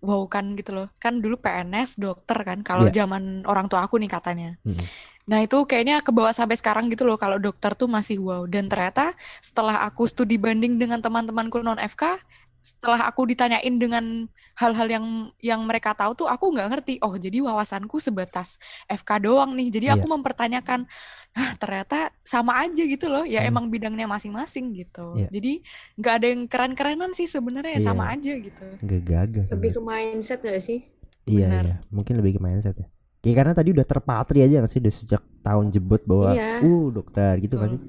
[0.04, 0.88] wow kan gitu loh.
[1.00, 3.04] Kan dulu PNS dokter kan kalau Iya.
[3.04, 4.60] zaman orang tua aku nih katanya.
[4.68, 4.84] Mm-mm.
[5.24, 8.44] Nah, itu kayaknya ke bawah sampai sekarang gitu loh kalau dokter tuh masih wow.
[8.44, 12.20] Dan ternyata setelah aku studi banding dengan teman-temanku non FK,
[12.64, 15.06] setelah aku ditanyain dengan hal-hal yang
[15.44, 16.94] yang mereka tahu tuh aku nggak ngerti.
[17.04, 18.56] Oh, jadi wawasanku sebatas
[18.88, 19.68] FK doang nih.
[19.68, 20.88] Jadi aku mempertanyakan,
[21.36, 23.28] ah ternyata sama aja gitu loh.
[23.28, 23.52] Ya Hmm.
[23.52, 25.12] emang bidangnya masing-masing gitu.
[25.14, 25.28] Iya.
[25.28, 25.60] Jadi
[26.00, 27.88] nggak ada yang keren-kerenan sih sebenarnya ya Iya.
[27.92, 28.68] sama aja gitu.
[28.80, 30.80] Gak gagah lebih ke mindset gak sih
[31.24, 31.64] Iya benar.
[31.68, 32.88] iya mungkin lebih ke mindset ya
[33.24, 36.60] Ya karena tadi udah terpatri aja gak sih udah sejak tahun jebut bahwa Iya.
[36.64, 37.82] uh dokter gitu gak sih?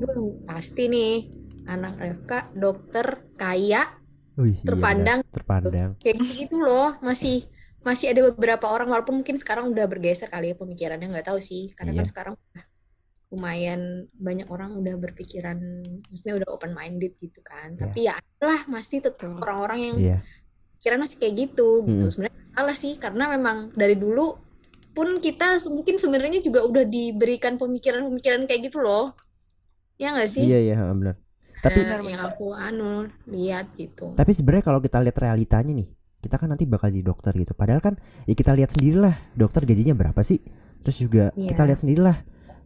[0.00, 1.12] Duh, pasti nih
[1.70, 3.86] anak FK dokter kaya
[4.34, 5.18] Wih, iya Terpandang.
[5.22, 5.32] benar.
[5.32, 5.90] terpandang.
[5.96, 7.46] kayak gitu loh masih
[7.80, 11.72] masih ada beberapa orang walaupun mungkin sekarang udah bergeser kali ya pemikirannya nggak tahu sih
[11.72, 12.10] karena kan Iya.
[12.10, 12.64] sekarang udah
[13.30, 13.80] lumayan
[14.12, 15.58] banyak orang udah berpikiran
[16.04, 17.80] maksudnya udah open minded gitu kan Iya.
[17.80, 20.18] tapi ya lah masih tetap orang-orang yang Iya.
[20.76, 22.12] pikiran masih kayak gitu gitu Mm-mm.
[22.12, 24.34] sebenarnya salah sih karena memang dari dulu
[24.90, 29.14] pun kita mungkin sebenarnya juga udah diberikan pemikiran-pemikiran kayak gitu loh
[29.96, 31.14] ya nggak sih Iya iya ha, benar.
[31.60, 35.88] Tapi Nah, Benar, yang aku anu lihat gitu tapi sebenarnya kalau kita lihat realitanya nih,
[36.20, 37.52] kita kan nanti bakal jadi dokter gitu.
[37.52, 37.94] Padahal kan
[38.24, 40.40] ya kita lihat sendirilah dokter gajinya berapa sih?
[40.80, 41.68] Terus juga kita Iya.
[41.72, 42.16] lihat sendirilah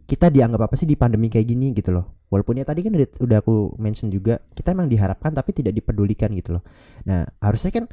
[0.05, 2.15] kita dianggap apa sih di pandemi kayak gini gitu loh.
[2.31, 6.31] Walaupun ya tadi kan udah, udah aku mention juga kita emang diharapkan tapi tidak dipedulikan
[6.35, 6.63] gitu loh.
[7.07, 7.85] Nah harusnya kan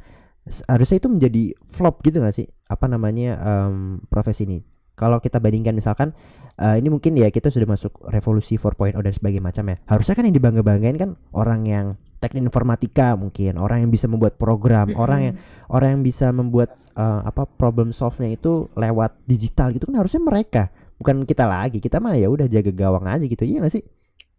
[0.67, 2.47] harusnya itu menjadi flop gitu gak sih?
[2.67, 4.59] Apa namanya em, profesi ini?
[4.93, 6.13] Kalau kita bandingkan misalkan
[6.55, 9.75] eh, ini mungkin ya kita sudah masuk revolusi 4.0 dan sebagainya macam ya.
[9.85, 11.85] Harusnya kan yang dibangga-banggain kan orang yang
[12.17, 15.35] teknik informatika mungkin, orang yang bisa membuat program, orang yang
[15.67, 20.71] orang yang bisa membuat eh, apa problem solve-nya itu lewat digital gitu kan harusnya mereka
[20.93, 23.83] bukan kita lagi kita mah ya udah jaga gawang aja gitu iya gak sih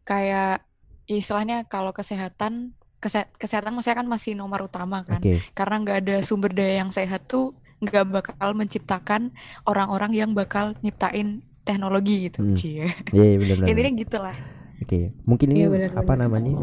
[0.02, 0.64] Kayak
[1.04, 5.20] istilahnya kalau kesehatan kese- kesehatan maksudnya kan masih nomor utama kan.
[5.20, 7.52] oke karena nggak ada sumber daya yang sehat tuh
[7.84, 9.30] nggak bakal menciptakan
[9.64, 12.44] orang-orang yang bakal nyiptain teknologi gitu.
[12.44, 12.52] Hmm.
[12.52, 12.92] cie.
[13.10, 13.68] Iya iya, benar benar.
[13.72, 14.36] Intinya gitulah.
[14.82, 16.18] Oke mungkin ini Iya, benar, apa benar.
[16.28, 16.54] namanya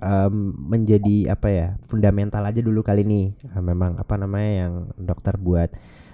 [0.00, 3.22] em, menjadi apa ya fundamental aja dulu kali ini.
[3.36, 5.70] Eh, memang apa namanya yang dokter buat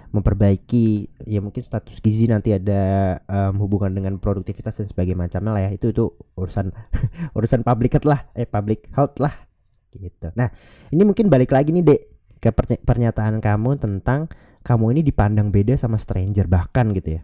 [0.07, 0.85] memperbaiki
[1.27, 5.71] ya mungkin status gizi nanti ada em, hubungan dengan produktivitas dan sebagainya macamnya lah ya.
[5.73, 6.69] Itu itu urusan
[7.37, 9.33] urusan public health lah eh public health lah
[9.89, 10.29] gitu.
[10.37, 10.53] Nah
[10.89, 12.01] ini mungkin balik lagi nih dek
[12.37, 14.29] ke pernya- pernyataan kamu tentang
[14.67, 17.21] kamu ini dipandang beda sama stranger bahkan gitu ya.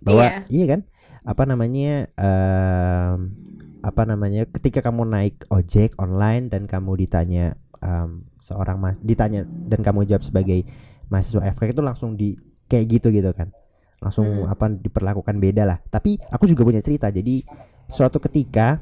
[0.00, 0.40] Bahwa Iya.
[0.48, 0.80] iya kan?
[1.28, 3.36] Apa namanya em,
[3.84, 7.52] apa namanya ketika kamu naik ojek online dan kamu ditanya
[7.84, 10.64] em, seorang mas ditanya dan kamu jawab sebagai
[11.12, 12.32] mahasiswa FK itu langsung di
[12.66, 13.52] kayak gitu gitu kan.
[14.00, 14.48] Langsung Hmm.
[14.48, 15.78] apa diperlakukan beda lah.
[15.84, 17.12] Tapi aku juga punya cerita.
[17.12, 17.44] Jadi
[17.88, 18.80] suatu ketika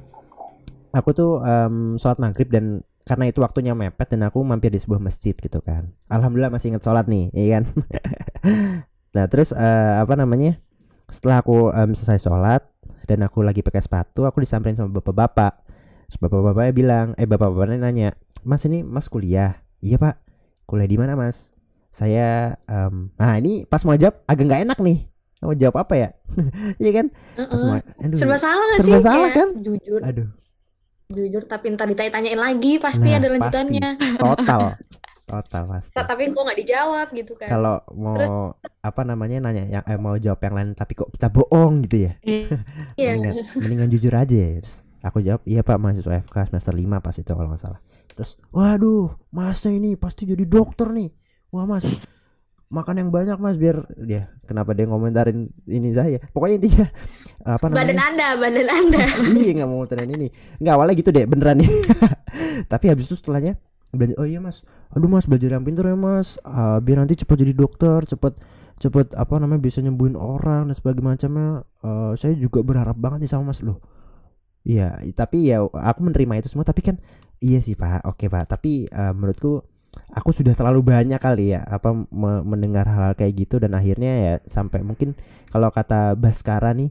[0.95, 4.99] aku tuh em, sholat maghrib dan karena itu waktunya mepet dan aku mampir di sebuah
[4.99, 5.95] masjid gitu kan.
[6.11, 7.65] Alhamdulillah masih ingat sholat nih iya kan?
[9.17, 10.61] Nah terus eh, apa namanya?
[11.09, 12.63] Setelah aku em, selesai sholat
[13.07, 15.63] dan aku lagi pakai sepatu aku disamperin sama bapak-bapak.
[16.11, 18.09] Terus bapak-bapaknya bilang eh bapak-bapaknya nanya
[18.45, 19.57] mas ini mas kuliah?
[19.81, 20.15] Iya pak.
[20.69, 21.55] Kuliah di mana mas?
[21.95, 24.99] Saya em, nah ini pas mau jawab agak nggak enak nih.
[25.41, 26.09] Mau jawab apa ya?
[26.83, 27.07] Iya kan?
[27.49, 27.63] Pas Heeh.
[27.63, 29.05] mau aduh serba salah gak Serba sih?
[29.07, 29.49] salah Kayak kan?
[29.63, 30.01] jujur.
[30.05, 30.29] Aduh
[31.07, 33.35] jujur tapi ntar ditanya-tanyain lagi pasti Nah, ada pasti.
[33.39, 33.89] lanjutannya
[34.19, 34.63] total.
[35.27, 35.91] Total pasti.
[35.91, 37.51] Tapi kok nggak dijawab gitu kan?
[37.51, 38.31] Kalau mau Terus,
[38.79, 42.13] apa namanya nanya yang eh, mau jawab yang lain tapi kok kita bohong gitu ya?
[42.23, 42.47] Iya.
[43.19, 44.63] Mendingan, mendingan jujur aja ya.
[44.63, 47.81] Terus aku jawab iya pak mahasiswa FK semester 5 pas itu kalau nggak salah.
[48.07, 51.11] Terus waduh masa ini pasti jadi dokter nih.
[51.51, 51.87] Wah mas
[52.67, 56.19] makan yang banyak mas biar dia kenapa dia ngomentarin ini saya?
[56.35, 56.87] Pokoknya intinya
[57.47, 57.79] apa namanya?
[57.79, 59.03] Badan anda badan anda.
[59.39, 60.29] Iya nggak mau ngomentarin ini.
[60.59, 61.63] Nggak awalnya gitu deh beneran.
[61.63, 61.71] Nih
[62.73, 63.55] tapi habis itu setelahnya
[64.19, 64.67] oh iya mas.
[64.93, 66.43] Aduh mas belajar yang pintar ya mas.
[66.43, 68.35] Uh, biar nanti cepat jadi dokter cepat
[68.77, 71.51] cepat apa namanya bisa nyembuhin orang dan sebagainya macamnya.
[71.87, 73.79] Uh, saya juga berharap banget nih sama mas loh.
[74.67, 76.99] Iya tapi ya aku menerima itu semua tapi kan
[77.39, 78.03] iya sih pak.
[78.11, 78.51] Oke pak.
[78.51, 79.76] Tapi uh, menurutku
[80.17, 84.13] aku sudah terlalu banyak kali ya apa me mendengar hal, hal kayak gitu dan akhirnya
[84.17, 85.13] ya sampai mungkin
[85.53, 86.89] kalau kata Baskara nih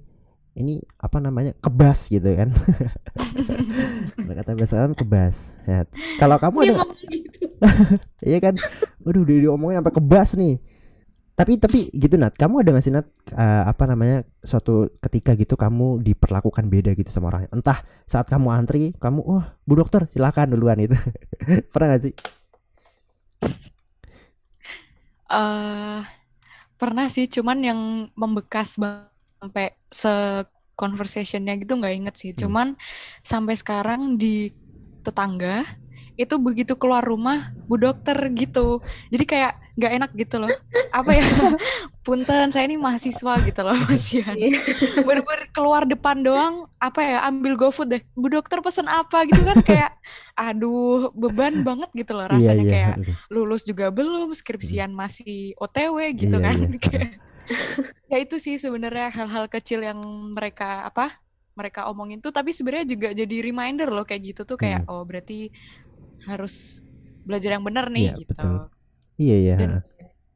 [0.55, 2.47] ini apa namanya kebas gitu kan.
[4.39, 5.59] Kata Baskara kan kebas.
[5.67, 5.83] Ya.
[6.15, 6.73] kalau kamu ada
[7.11, 7.51] gitu.
[8.31, 8.55] iya kan?
[9.03, 10.55] Waduh udah diomongin sampai kebas nih.
[11.35, 12.39] Tapi tapi gitu Nat.
[12.39, 13.03] Kamu ada nggak sih Nat
[13.35, 18.47] uh, apa namanya suatu ketika gitu kamu diperlakukan beda gitu sama orang entah saat kamu
[18.55, 20.95] antri kamu oh bu dokter silakan duluan itu
[21.75, 22.13] pernah gak sih
[25.29, 25.99] uh,
[26.75, 27.79] pernah sih, cuman yang
[28.13, 32.31] membekas sampai se-conversation-nya gitu nggak inget sih.
[32.35, 32.39] Hmm.
[32.45, 32.67] Cuman
[33.21, 34.51] sampai sekarang di
[35.05, 35.63] tetangga
[36.15, 38.79] itu begitu keluar rumah bu dokter gitu
[39.11, 40.51] jadi kayak nggak enak gitu loh
[40.95, 41.25] apa ya
[42.07, 44.63] punten saya ini mahasiswa gitu loh masihan iya.
[45.03, 49.59] bener-bener keluar depan doang apa ya ambil gofood deh bu dokter pesen apa gitu kan
[49.67, 49.91] kayak
[50.39, 52.71] aduh beban banget gitu loh rasanya iya, iya.
[52.71, 52.95] kayak
[53.27, 56.79] lulus juga belum skripsian masih otw gitu iya, kan iya.
[56.87, 57.11] kayak
[58.07, 59.99] ya itu sih sebenarnya hal-hal kecil yang
[60.33, 61.19] mereka apa
[61.55, 64.91] mereka omongin tuh tapi sebenarnya juga jadi reminder loh kayak gitu tuh kayak hmm.
[64.91, 65.49] oh berarti
[66.25, 66.85] harus
[67.25, 68.33] belajar yang benar nih ya, gitu.
[68.33, 68.55] Betul.
[69.15, 69.55] Iya iya.
[69.57, 69.71] Dan,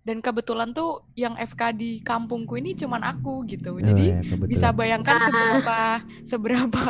[0.07, 3.77] dan kebetulan tuh yang FK di kampungku ini cuman aku gitu.
[3.77, 5.23] Oh, Jadi ya, bisa bayangkan ah.
[5.23, 5.79] seberapa
[6.25, 6.83] seberapa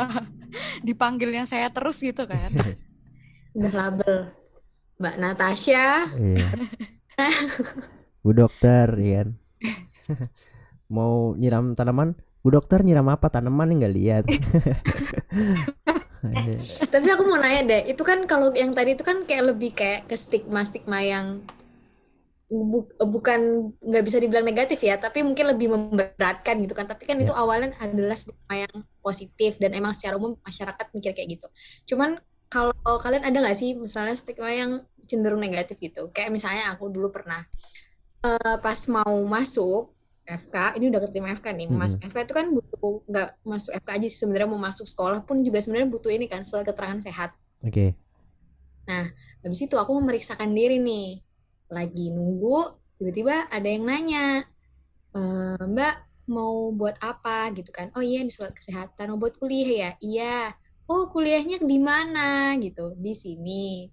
[0.86, 2.48] dipanggilnya saya terus gitu kan.
[3.56, 4.32] Udah label
[5.00, 6.12] Mbak Natasha.
[6.16, 6.48] Iya.
[8.24, 9.24] Bu dokter, ya.
[10.92, 12.16] Mau nyiram tanaman?
[12.44, 14.24] Bu dokter nyiram apa tanaman nggak lihat.
[16.36, 19.72] eh, tapi aku mau nanya deh, itu kan kalau yang tadi itu kan kayak lebih
[19.72, 21.26] kayak ke stigma-stigma yang
[22.50, 26.90] bu bukan nggak bisa dibilang negatif ya, tapi mungkin lebih memberatkan gitu kan.
[26.90, 27.24] Tapi kan yeah.
[27.24, 27.38] itu ya.
[27.38, 31.46] awalnya adalah stigma yang positif dan emang secara umum masyarakat mikir kayak gitu.
[31.94, 32.18] Cuman
[32.50, 36.10] kalau kalian ada nggak sih misalnya stigma yang cenderung negatif gitu?
[36.10, 37.46] Kayak misalnya aku dulu pernah
[38.26, 39.94] uh, pas mau masuk
[40.30, 41.78] FK ini udah keterima FK nih hmm.
[41.78, 45.42] masuk FK itu kan butuh nggak masuk FK aja sih sebenarnya mau masuk sekolah pun
[45.42, 47.30] juga sebenarnya butuh ini kan surat keterangan sehat.
[47.60, 47.72] Oke.
[47.74, 47.90] Okay.
[48.88, 49.06] nah
[49.44, 51.22] habis itu aku memeriksakan diri nih.
[51.70, 54.42] Lagi nunggu tiba-tiba ada yang nanya
[55.14, 55.20] e,
[55.62, 55.94] Mbak
[56.30, 57.50] mau buat apa?
[57.54, 57.94] Gitu kan.
[57.94, 59.90] Oh iya di surat kesehatan mau buat kuliah ya?
[60.02, 60.38] Iya.
[60.90, 62.58] Oh kuliahnya di mana?
[62.58, 62.98] Gitu.
[62.98, 63.86] Di sini.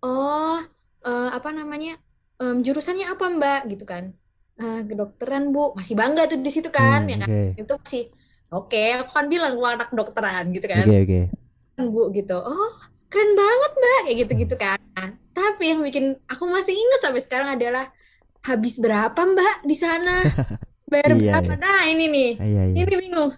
[0.00, 0.58] Oh
[1.04, 2.00] uh, apa namanya
[2.40, 3.60] um, jurusannya apa Mbak?
[3.76, 4.16] Gitu kan
[4.62, 5.74] uh, kedokteran bu.
[5.74, 7.28] Masih bangga tuh di situ kan hmm, ya kan?
[7.28, 7.48] okay.
[7.58, 8.04] itu sih
[8.52, 10.86] oke okay, aku kan bilang gua anak kedokteran gitu kan.
[10.86, 11.24] Okay, okay.
[11.82, 12.38] bu gitu.
[12.38, 12.72] Oh
[13.12, 14.78] keren banget mbak kayak gitu gitu kan.
[14.96, 17.90] Nah, tapi yang bikin aku masih ingat sampai sekarang adalah
[18.46, 20.24] habis berapa mbak di sana?
[20.90, 21.52] Bayar iya, berapa?
[21.52, 21.60] iya.
[21.60, 22.30] nah ini nih.
[22.40, 22.74] Iya, iya.
[22.80, 23.30] ini bingung.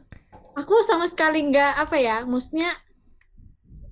[0.54, 2.70] Aku sama sekali nggak apa ya maksudnya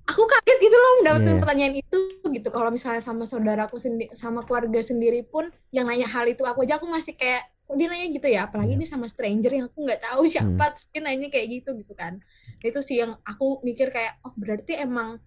[0.07, 1.41] aku kaget gitu loh mendapatkan yeah.
[1.41, 1.99] pertanyaan itu
[2.33, 6.67] gitu kalau misalnya sama saudaraku sendiri sama keluarga sendiri pun yang nanya hal itu aku
[6.67, 8.79] aja aku masih kayak kok dia nanya gitu ya apalagi yeah.
[8.83, 10.73] ini sama stranger yang aku nggak tahu siapa hmm.
[10.75, 12.19] terus dia nanya kayak gitu gitu kan
[12.61, 15.23] itu sih yang aku mikir kayak oh berarti emang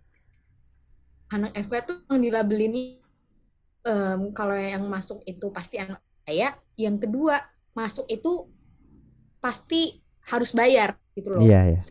[1.32, 3.00] anak FK tuh yang dilabelin
[3.88, 7.40] um, kalau yang masuk itu pasti anak saya yang kedua
[7.72, 8.52] masuk itu
[9.40, 11.86] pasti harus bayar gitu loh yeah, yeah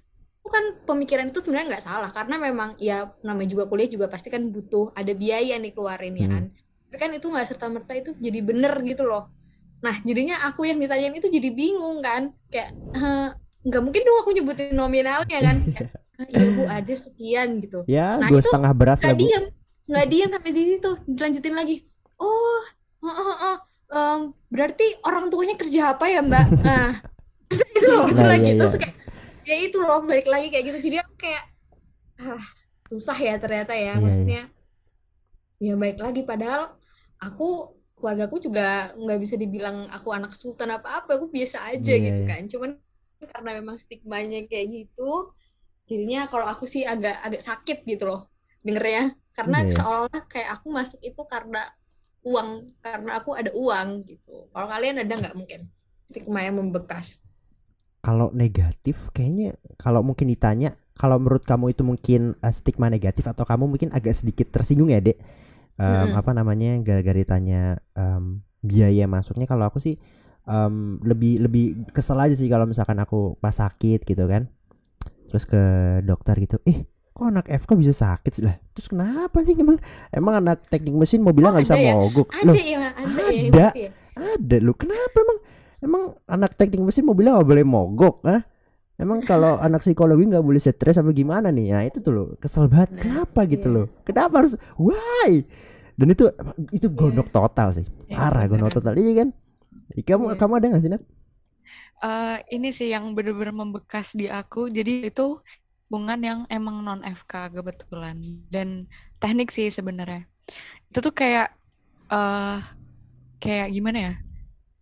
[0.53, 4.45] kan pemikiran itu sebenarnya nggak salah karena memang ya namanya juga kuliah juga pasti kan
[4.53, 6.35] butuh ada biaya yang dikeluarin ya hmm.
[6.37, 6.45] kan?
[6.91, 9.33] Tapi kan itu nggak serta merta itu jadi bener gitu loh.
[9.81, 12.37] Nah jadinya aku yang ditanyain itu jadi bingung kan?
[12.53, 12.77] Kayak
[13.65, 15.57] nggak mungkin dong aku nyebutin nominalnya kan?
[16.31, 17.83] Ya bu ada sekian gitu.
[17.91, 19.45] Ya nah, gue setengah beras nggak diem
[19.91, 20.93] nggak diem sampai di situ.
[21.09, 21.77] Dilanjutin lagi
[22.21, 22.63] oh
[23.03, 23.57] oh, oh, oh
[23.91, 24.21] um,
[24.53, 26.47] berarti orang tuanya kerja apa ya mbak?
[26.63, 27.01] Nah
[27.77, 28.79] itu loh nah, lagi iya, iya.
[28.79, 29.04] kayak
[29.45, 31.45] ya itu loh balik lagi kayak gitu jadi aku kayak
[32.21, 32.45] ah,
[32.89, 34.43] susah ya ternyata ya yeah, maksudnya
[35.61, 35.73] yeah.
[35.73, 36.77] ya baik lagi padahal
[37.21, 42.05] aku keluargaku juga nggak bisa dibilang aku anak sultan apa apa aku biasa aja yeah,
[42.13, 42.29] gitu yeah.
[42.29, 42.71] kan cuman
[43.25, 45.33] karena memang stigmanya kayak gitu
[45.89, 48.29] jadinya kalau aku sih agak agak sakit gitu loh
[48.61, 49.73] dengernya karena yeah.
[49.73, 51.73] seolah-olah kayak aku masuk itu karena
[52.25, 55.61] uang karena aku ada uang gitu kalau kalian ada nggak mungkin
[56.05, 57.24] stigma yang membekas
[58.05, 63.49] kalau negatif kayaknya kalau mungkin ditanya kalau menurut kamu itu mungkin uh, stigma negatif atau
[63.49, 65.17] kamu mungkin agak sedikit tersinggung ya dek
[65.81, 66.21] um, Mm-mm.
[66.21, 69.97] apa namanya gara-gara ditanya um, biaya masuknya kalau aku sih
[70.45, 74.53] um, lebih lebih kesel aja sih kalau misalkan aku pas sakit gitu kan
[75.33, 75.63] terus ke
[76.05, 79.81] dokter gitu eh kok anak FK bisa sakit sih lah terus kenapa sih emang
[80.13, 81.95] emang anak teknik mesin mobilnya Oh, nggak bisa ada ya?
[81.97, 83.67] mogok ada loh ya ada, ya yang ada.
[83.73, 83.91] ya?
[84.15, 85.39] ada lu kenapa emang
[85.85, 88.43] emang anak teknik mesin mobilnya nggak boleh mogok ah
[89.03, 92.67] emang kalau anak psikologi nggak boleh stres apa gimana nih nah itu tuh lo kesel
[92.73, 93.75] banget Nah, kenapa gitu iya.
[93.75, 95.45] loh kenapa harus why
[95.99, 96.25] dan itu
[96.75, 99.29] itu gondok total sih Iya, parah gondok total iya kan
[100.09, 100.39] kamu Iya.
[100.41, 101.05] kamu ada nggak sih Nat?
[102.05, 104.59] Eh, ini sih yang bener-bener membekas di aku.
[104.77, 105.23] Jadi itu
[105.89, 108.17] hubungan yang emang non FK kebetulan
[108.53, 108.69] dan
[109.21, 110.21] teknik sih sebenarnya.
[110.91, 111.47] Itu tuh kayak
[112.13, 112.59] eh
[113.43, 114.13] kayak gimana ya?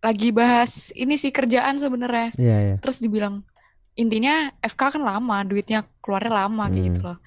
[0.02, 2.34] Lagi bahas ini sih kerjaan sebenarnya.
[2.36, 3.46] iya iya Terus dibilang
[3.92, 7.08] intinya FK kan lama, duitnya keluarnya lama kayak gitu Hmm.
[7.08, 7.18] loh.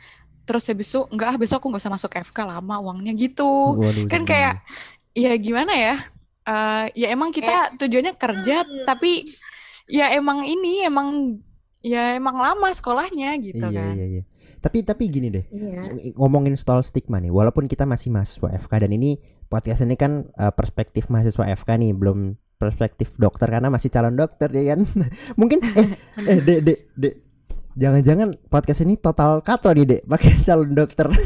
[0.43, 3.75] Terus habis itu enggak ah besok aku nggak usah masuk FK lama uangnya gitu.
[3.75, 4.61] Waduh, Kan kayak
[5.11, 5.95] ya gimana ya?
[6.43, 8.83] Eh ya emang kita tujuannya kerja Hmm.
[8.83, 9.25] tapi
[9.87, 11.37] ya emang ini emang
[11.79, 13.93] ya emang lama sekolahnya gitu iya kan.
[13.93, 14.23] iya iya
[14.57, 18.73] tapi tapi gini deh iya ng- ngomongin soal stigma nih walaupun kita masih mahasiswa FK
[18.79, 23.91] dan ini podcast ini kan uh, perspektif mahasiswa FK nih belum perspektif dokter karena masih
[23.91, 24.87] calon dokter ya kan?
[25.39, 25.87] Mungkin eh
[26.27, 27.13] eh dek dek dek.
[27.75, 31.11] Jangan-jangan podcast ini total katro nih dek pakai calon dokter.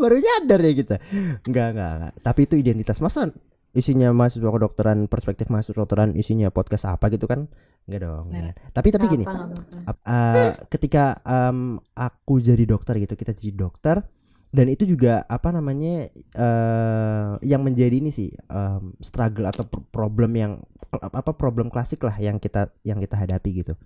[0.00, 0.96] Baru nyadar ya kita.
[1.44, 3.00] Enggak enggak enggak tapi itu identitas.
[3.00, 3.32] Masa
[3.70, 7.48] isinya mahasiswa kedokteran perspektif mahasiswa kedokteran isinya podcast apa gitu kan?
[7.88, 8.56] Enggak dong enggak.
[8.76, 9.24] tapi tapi gini.
[9.24, 14.04] Apa, uh, ketika um, aku jadi dokter gitu kita jadi dokter
[14.50, 20.34] dan itu juga apa namanya eh yang menjadi ini sih um, struggle atau pro- problem
[20.34, 20.52] yang
[20.90, 23.78] apa problem klasik lah yang kita yang kita hadapi gitu.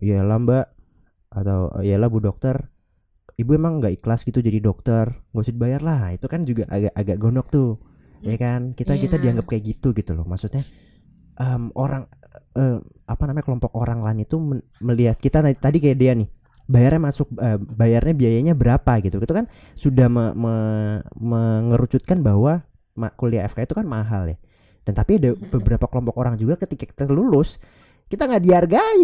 [0.00, 0.66] Iyalah mbak
[1.32, 2.56] atau iyalah bu dokter
[3.36, 6.00] ibu emang nggak ikhlas gitu jadi dokter nggak usah dibayar lah.
[6.16, 7.68] Itu kan juga agak agak gonok tuh
[8.24, 8.72] ya kan?
[8.72, 9.22] Kita kita Iya.
[9.28, 10.24] dianggap kayak gitu gitu loh.
[10.24, 10.64] Maksudnya
[11.36, 12.08] em, orang
[12.56, 14.36] eh, apa namanya kelompok orang lain itu
[14.80, 16.28] melihat kita na- tadi kayak dia nih
[16.66, 19.18] bayarnya masuk eh, bayarnya biayanya berapa gitu.
[19.18, 22.62] Itu kan sudah me- me- mengerucutkan bahwa
[23.16, 24.36] kuliah FK itu kan mahal ya.
[24.86, 27.58] Dan tapi ada beberapa kelompok orang juga ketika kita lulus
[28.06, 29.00] kita nggak dihargai.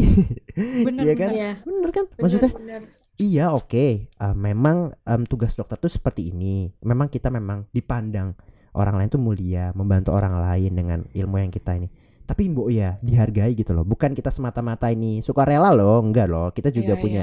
[0.87, 1.31] Bener, Iya kan?
[1.31, 1.39] bener.
[1.39, 2.05] Iya, bener kan?
[2.19, 2.81] Maksudnya benar.
[3.19, 3.87] Iya oke.
[4.09, 6.71] Eh, Memang em, tugas dokter tuh seperti ini.
[6.83, 8.35] Memang kita memang dipandang
[8.73, 11.89] Orang lain tuh mulia Membantu orang lain dengan ilmu yang kita ini.
[12.25, 13.85] Tapi mbok ya dihargai gitu loh.
[13.85, 16.49] Bukan kita semata-mata ini suka rela loh Enggak loh.
[16.57, 17.23] Kita juga Iya, punya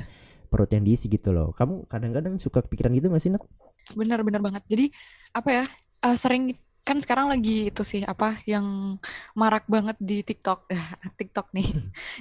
[0.51, 3.43] perut yang diisi gitu loh Kamu kadang-kadang suka kepikiran gitu gak sih Nat?
[3.97, 4.63] Bener bener banget.
[4.69, 4.85] Jadi
[5.33, 5.63] apa ya?
[6.05, 6.43] eh, sering
[6.87, 8.97] kan sekarang lagi itu sih apa yang
[9.37, 10.59] marak banget di TikTok.
[10.71, 10.85] Dah,
[11.19, 11.67] TikTok nih.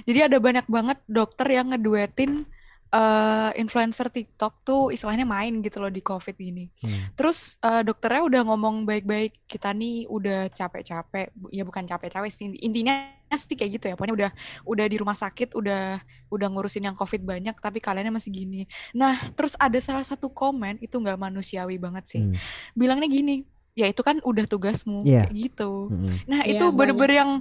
[0.07, 2.45] Jadi ada banyak banget dokter yang ngeduetin
[2.89, 6.65] eh, influencer TikTok tuh istilahnya main gitu loh di COVID ini.
[6.81, 7.13] Hmm.
[7.13, 12.97] Terus eh, dokternya udah ngomong baik-baik, kita nih udah capek-capek, ya bukan capek-capek sih, intinya
[13.29, 13.93] sih kayak gitu ya.
[13.93, 14.31] Pokoknya udah
[14.65, 16.01] udah di rumah sakit, udah
[16.33, 18.65] udah ngurusin yang COVID banyak, tapi kaliannya masih gini.
[18.97, 22.23] Nah, terus ada salah satu komen itu nggak manusiawi banget sih.
[22.25, 22.33] Hmm.
[22.73, 23.45] Bilangnya gini,
[23.77, 25.29] ya itu kan udah tugasmu, Iya.
[25.29, 25.93] kayak gitu.
[25.93, 26.25] Mm-mm.
[26.25, 26.75] Nah, Iya, itu banyak.
[26.75, 27.31] bener-bener yang,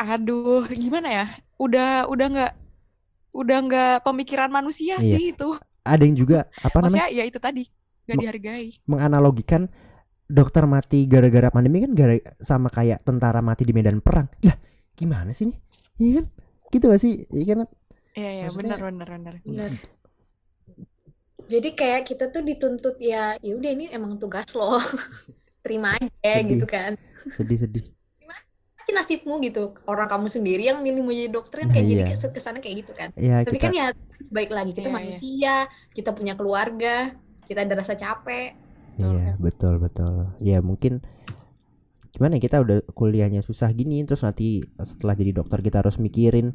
[0.00, 1.26] aduh, gimana ya?
[1.60, 2.52] Udah udah nggak
[3.30, 5.06] udah nggak pemikiran manusia Iya.
[5.16, 5.48] sih itu.
[5.80, 7.62] Ada yang juga Apa namanya Maksudnya ya itu tadi
[8.06, 8.68] nggak dihargai.
[8.86, 9.62] Menganalogikan
[10.30, 14.54] Dokter mati gara-gara pandemi kan gara sama kayak tentara mati di medan perang Lah
[14.94, 15.58] gimana sih nih?
[15.98, 16.26] Iya kan?
[16.70, 17.12] Gitu gak sih?
[17.34, 17.58] Iya kan?
[18.14, 19.34] Iya, iya, bener, bener, bener.
[19.42, 19.70] Benar.
[21.50, 24.78] Jadi kayak kita tuh dituntut ya, ya udah ini emang tugas lo.
[25.66, 26.46] Terima aja Sedih.
[26.56, 26.94] gitu kan.
[27.34, 27.99] Sedih-sedih Aja
[28.96, 29.60] nasibmu gitu.
[29.90, 32.08] Orang kamu sendiri yang milih mau jadi dokter Nah, kan kayak jadi iya.
[32.08, 33.08] kes- kesannya kayak gitu kan.
[33.16, 33.86] Ya Tapi kita kan ya
[34.36, 34.96] baik lagi kita Iya, iya.
[34.98, 35.54] manusia,
[35.96, 36.88] kita punya keluarga,
[37.48, 38.56] kita ada rasa capek.
[39.00, 40.14] Iya betul betul.
[40.48, 40.92] Ya mungkin
[42.10, 46.46] gimana ya, kita udah kuliahnya susah gini terus nanti setelah jadi dokter kita harus mikirin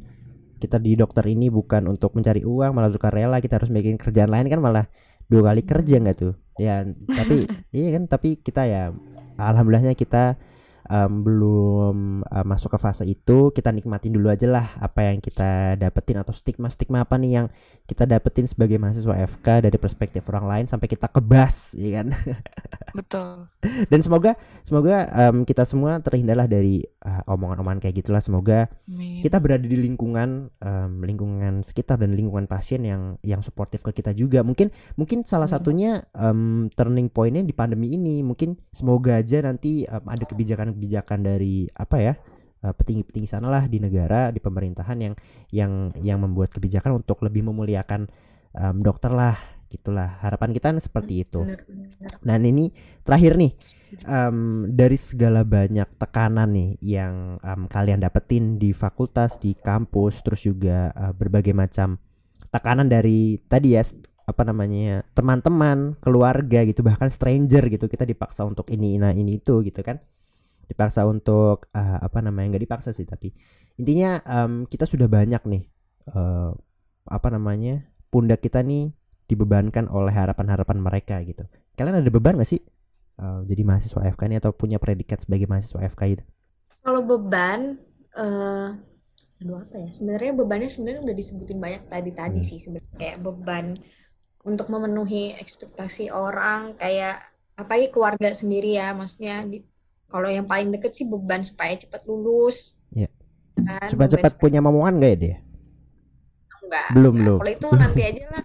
[0.62, 4.32] kita di dokter ini bukan untuk mencari uang malah suka rela kita harus mikirin kerjaan
[4.34, 4.86] lain kan malah
[5.32, 6.84] dua kali kerja nggak tuh ya
[7.18, 7.47] tapi
[7.78, 8.82] iya kan tapi kita ya
[9.39, 10.39] alhamdulillahnya kita
[10.90, 15.80] em, belum eh, masuk ke fase itu kita nikmatin dulu aja lah apa yang kita
[15.80, 17.48] dapetin atau stigma stigma apa nih yang
[17.86, 22.14] kita dapetin sebagai mahasiswa FK dari perspektif orang lain sampai kita kebas ya kan
[22.96, 23.52] Betul.
[23.92, 28.20] Dan semoga semoga um, kita semua terhindarlah dari uh, omongan-omongan kayak gitulah.
[28.20, 29.22] Semoga Amin.
[29.22, 34.12] kita berada di lingkungan um, lingkungan sekitar dan lingkungan pasien yang yang suportif ke kita
[34.18, 34.41] juga.
[34.41, 35.56] Mungkin mungkin salah Hmm.
[35.62, 38.26] satunya um, turning pointnya di pandemi ini.
[38.26, 42.14] Mungkin semoga aja nanti um, ada kebijakan-kebijakan dari apa ya
[42.66, 45.14] uh, petinggi-petinggi sana lah di negara di pemerintahan yang
[45.53, 48.10] yang yang membuat kebijakan untuk lebih memuliakan
[48.58, 51.43] um, dokter lah gitulah harapan kita seperti itu.
[51.43, 51.89] Bener-bener.
[52.24, 52.70] Nah ini
[53.01, 53.51] terakhir nih
[54.05, 60.45] em, dari segala banyak tekanan nih yang em, kalian dapetin di fakultas, di kampus, terus
[60.45, 61.97] juga eh, berbagai macam
[62.53, 63.84] tekanan dari tadi ya
[64.26, 69.61] apa namanya teman-teman, keluarga gitu bahkan stranger gitu kita dipaksa untuk ini ini ini itu
[69.61, 70.01] gitu kan
[70.66, 73.30] dipaksa untuk eh, apa namanya nggak dipaksa sih tapi
[73.78, 75.63] intinya em, kita sudah banyak nih
[76.09, 76.51] eh,
[77.05, 78.89] apa namanya pundak kita nih
[79.30, 81.44] dibebankan oleh harapan-harapan mereka gitu
[81.78, 82.62] kalian ada beban gak sih
[83.22, 86.24] eh, jadi mahasiswa FK ini atau punya predikat sebagai mahasiswa FK itu
[86.84, 87.62] Kalau beban,
[88.24, 88.68] eh
[89.42, 89.88] aduh apa ya?
[89.98, 92.50] Sebenarnya bebannya sebenarnya udah disebutin banyak tadi tadi Hmm.
[92.50, 93.66] sih sebenarnya kayak beban
[94.50, 97.16] untuk memenuhi ekspektasi orang kayak
[97.62, 99.58] apalagi keluarga sendiri ya, maksudnya di,
[100.12, 102.58] kalau yang paling deket sih beban supaya cepat lulus,
[102.98, 103.10] Iya.
[103.68, 103.90] kan?
[103.90, 105.36] supaya Beban cepat supaya punya momongan gak ya dia
[106.64, 107.22] enggak, belum enggak.
[107.22, 108.44] belum Kalau itu nanti aja lah,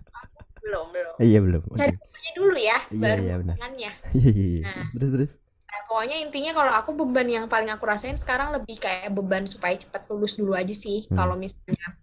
[0.70, 1.14] belum belum.
[1.18, 3.56] iya belum Cari dulu ya, Iya, baru iya, benar.
[3.74, 4.62] Iya, iya, iya.
[4.70, 4.86] Nah.
[4.94, 5.32] terus terus
[5.70, 9.78] Nah, pokoknya intinya kalau aku beban yang paling aku rasain sekarang lebih kayak beban supaya
[9.78, 11.06] cepat lulus dulu aja sih.
[11.06, 11.14] Hmm.
[11.14, 11.94] Kalau misalnya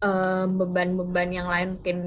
[0.00, 1.98] em, beban-beban yang lain mungkin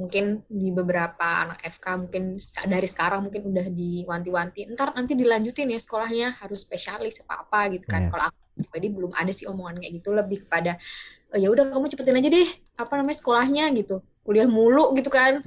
[0.00, 4.72] mungkin di beberapa anak FK mungkin dari sekarang mungkin udah diwanti-wanti.
[4.72, 8.08] Ntar nanti dilanjutin ya sekolahnya harus spesialis apa apa gitu kan.
[8.08, 8.10] Iya.
[8.16, 10.80] Kalau aku pribadi belum ada sih omongan kayak gitu lebih kepada
[11.32, 12.48] "Oh, ya udah kamu cepetin aja deh
[12.80, 14.00] apa namanya sekolahnya gitu.
[14.26, 15.42] Kuliah mulu gitu kan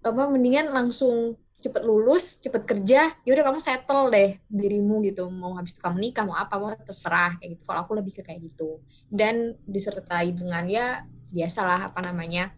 [0.00, 5.28] apa mendingan langsung cepet lulus, cepet kerja, ya udah kamu settle deh dirimu gitu.
[5.28, 7.62] Mau habis itu kamu nikah, mau apa, mau terserah kayak gitu.
[7.68, 8.80] Kalau aku lebih ke kayak gitu.
[9.12, 12.50] Dan disertai dengan ya biasalah apa namanya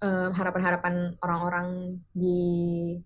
[0.00, 2.40] em, harapan-harapan orang-orang di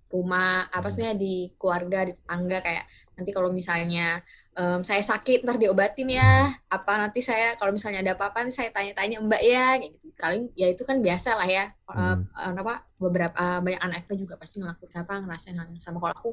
[0.09, 2.84] rumah, apa sih di keluarga, di tetangga kayak
[3.14, 4.22] nanti kalau misalnya
[4.55, 8.70] em, saya sakit ntar diobatin ya, apa nanti saya kalau misalnya ada apa-apa nanti saya
[8.70, 10.09] tanya-tanya Mbak ya, kayak gitu.
[10.14, 11.64] Kali ya itu kan biasa lah ya.
[11.90, 12.22] Hmm.
[12.30, 15.99] Eh, apa beberapa eh, banyak anak itu juga pasti ngelakuin apa ngerasain hal sama.
[15.99, 16.30] Kalau aku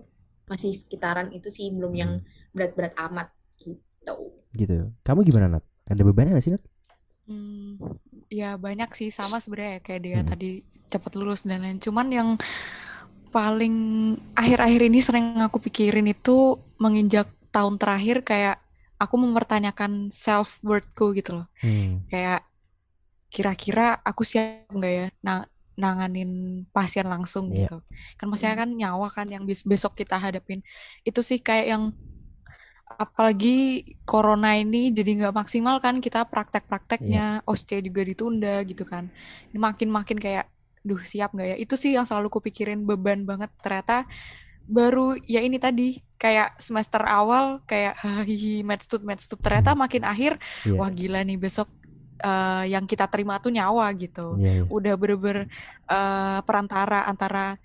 [0.52, 2.12] masih sekitaran itu sih belum yang
[2.52, 4.36] berat-berat amat gitu.
[4.52, 6.64] gitu kamu gimana Nat ada bebannya gak sih Nat
[7.30, 7.78] Hmm,
[8.28, 10.30] ya banyak sih sama sebenarnya ya kayak dia Hmm.
[10.34, 10.50] tadi
[10.92, 11.78] cepat lulus dan lain.
[11.80, 12.30] Cuman yang
[13.32, 13.76] paling
[14.36, 18.60] akhir-akhir ini sering aku pikirin itu menginjak tahun terakhir kayak
[19.00, 21.48] aku mempertanyakan self worthku gitu loh.
[21.64, 22.04] Hmm.
[22.12, 22.44] Kayak
[23.32, 25.48] kira-kira aku siap nggak ya na-
[25.80, 27.72] nanganin pasien langsung Iya.
[27.72, 27.78] gitu.
[28.20, 30.60] Kan maksudnya kan nyawa kan yang besok kita hadapin.
[31.08, 31.84] Itu sih kayak yang
[32.98, 39.08] apalagi corona ini jadi nggak maksimal kan kita praktek-prakteknya, OSCE juga ditunda gitu kan.
[39.50, 40.46] Ini makin-makin kayak,
[40.82, 41.58] duh siap nggak ya?
[41.60, 43.54] Itu sih yang selalu kupikirin beban banget.
[43.60, 44.10] Ternyata
[44.66, 50.78] baru ya ini tadi kayak semester awal kayak hahihi medstut medstut ternyata makin akhir Iya.
[50.78, 51.68] wah gila nih besok
[52.22, 54.64] eh, yang kita terima tuh nyawa gitu Iya, iya.
[54.70, 55.50] udah bener-bener
[55.90, 57.58] eh, perantara antara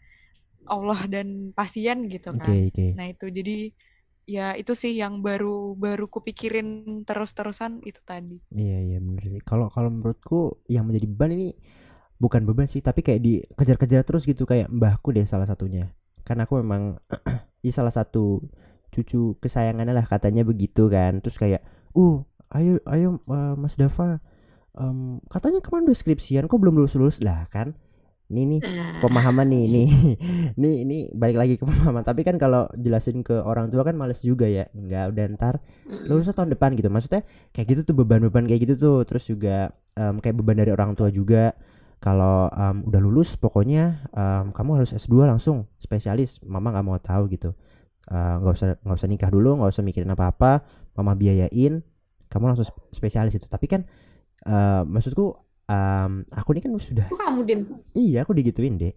[0.67, 3.71] Allah dan pasien gitu kan oke nah itu jadi
[4.27, 9.41] ya itu sih yang baru baru kupikirin terus-terusan itu tadi Iya iya bener sih.
[9.47, 11.49] Kalau kalau menurutku yang menjadi beban ini
[12.19, 15.95] bukan beban sih, tapi kayak dikejar-kejar terus gitu kayak mbahku deh salah satunya.
[16.27, 16.99] Kan aku memang
[17.65, 18.43] ya salah satu
[18.91, 21.23] cucu kesayangannya lah katanya begitu kan.
[21.23, 21.63] Terus kayak,
[21.95, 24.19] "Uh, ayo ayo eh, Mas Dava
[24.79, 27.79] em, katanya ke mana udah skripsian kok belum lulus-lulus lah kan?"
[28.27, 29.89] Ini nih Nah, pemahaman nih nih
[30.63, 32.03] nih ini balik lagi ke pemahaman.
[32.03, 34.67] Tapi kan kalau jelasin ke orang tua kan males juga ya.
[34.75, 35.55] Nggak udah ntar
[36.07, 36.89] lulusnya tahun depan gitu.
[36.91, 37.23] Maksudnya
[37.55, 38.99] kayak gitu tuh beban-beban kayak gitu tuh.
[39.07, 41.55] Terus juga em, kayak beban dari orang tua juga.
[42.03, 46.43] Kalau em, udah lulus pokoknya em, kamu harus S2 langsung spesialis.
[46.43, 47.55] Mama nggak mau tahu gitu.
[48.07, 50.63] Nggak usah nggak usah nikah dulu nggak usah mikirin apa-apa.
[50.99, 51.83] Mama biayain
[52.31, 53.47] kamu langsung sp- spesialis itu.
[53.47, 53.83] Tapi kan
[54.47, 57.61] eh, maksudku em, aku ini kan sudah itu kamu Din.
[57.93, 58.95] iya aku digituin deh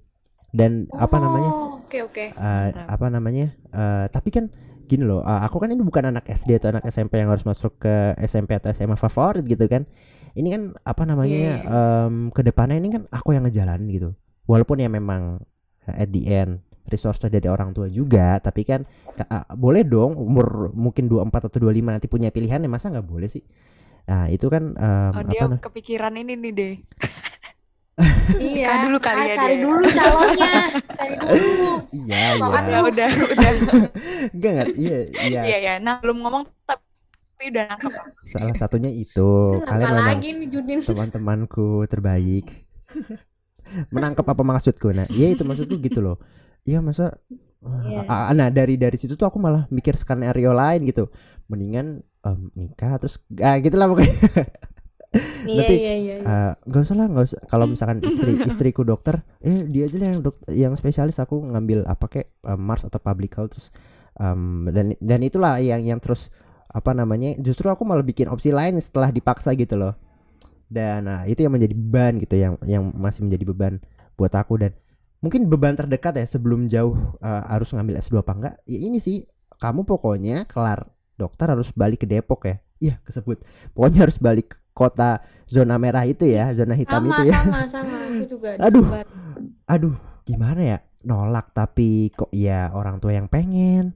[0.50, 2.26] dan apa namanya Oh, Oke oke.
[2.30, 2.86] Eh, Mantap.
[2.86, 4.46] apa namanya eh, tapi kan
[4.86, 7.78] gini loh eh, aku kan ini bukan anak SD atau anak SMP yang harus masuk
[7.78, 9.90] ke SMP atau SMA favorit gitu kan
[10.34, 14.10] ini kan apa namanya Iya, em, ke depannya ini kan aku yang ngejalanin gitu
[14.46, 15.42] walaupun ya memang
[15.86, 18.82] eh, at the end resource dari orang tua juga tapi kan
[19.14, 23.06] ka- ah, boleh dong umur mungkin 24 atau 25 nanti punya pilihan ya masa nggak
[23.06, 23.42] boleh sih
[24.10, 26.74] nah itu kan em, oh apa dia nah- kepikiran ini nih deh
[28.32, 28.64] Iya.
[28.64, 29.64] Nikah dulu kali ah, ya cari dia.
[29.68, 30.53] dulu calonnya.
[30.88, 31.72] Cari dulu.
[31.99, 33.51] iya ya Kok ya udah, udah.
[34.32, 34.97] enggak enggak iya
[35.28, 35.74] iya Iya ya.
[35.84, 37.91] Nah, belum ngomong tapi udah nangkep.
[38.24, 40.80] salah satunya itu Apa kalian lagi nih Judin?
[40.80, 42.47] teman-temanku terbaik
[43.91, 46.18] menangkap apa maksudku nah iya itu maksudku gitu loh
[46.64, 47.20] iya masa
[47.60, 48.07] Iya.
[48.07, 51.12] Ah, nah dari dari situ tuh aku malah mikir skenario lain gitu
[51.51, 54.16] mendingan em, nikah terus ah gitu lah pokoknya
[55.42, 56.16] Iya Tapi, iya iya.
[56.22, 56.26] iya.
[56.30, 60.08] Ah, nggak usah lah nggak usah kalau misalkan istri istriku dokter eh dia aja lah
[60.14, 63.74] yang dok- yang spesialis aku ngambil apa kayak eh, Mars atau public health terus
[64.22, 66.30] em, dan dan itulah yang yang terus
[66.70, 69.98] apa namanya justru aku malah bikin opsi lain setelah dipaksa gitu loh
[70.70, 73.74] dan nah, itu yang menjadi beban gitu yang yang masih menjadi beban
[74.14, 74.78] buat aku dan
[75.26, 76.94] mungkin beban terdekat ya sebelum jauh
[77.26, 79.26] eh, harus ngambil S2 apa enggak ya ini sih
[79.58, 80.86] kamu pokoknya kelar
[81.20, 86.08] dokter harus balik ke Depok ya iya kesebut pokoknya harus balik ke kota zona merah
[86.08, 88.88] itu ya zona hitam sama itu ya sama sama aku juga Aduh.
[88.88, 89.06] disebar.
[89.68, 93.92] aduh gimana ya nolak tapi kok ya orang tua yang pengen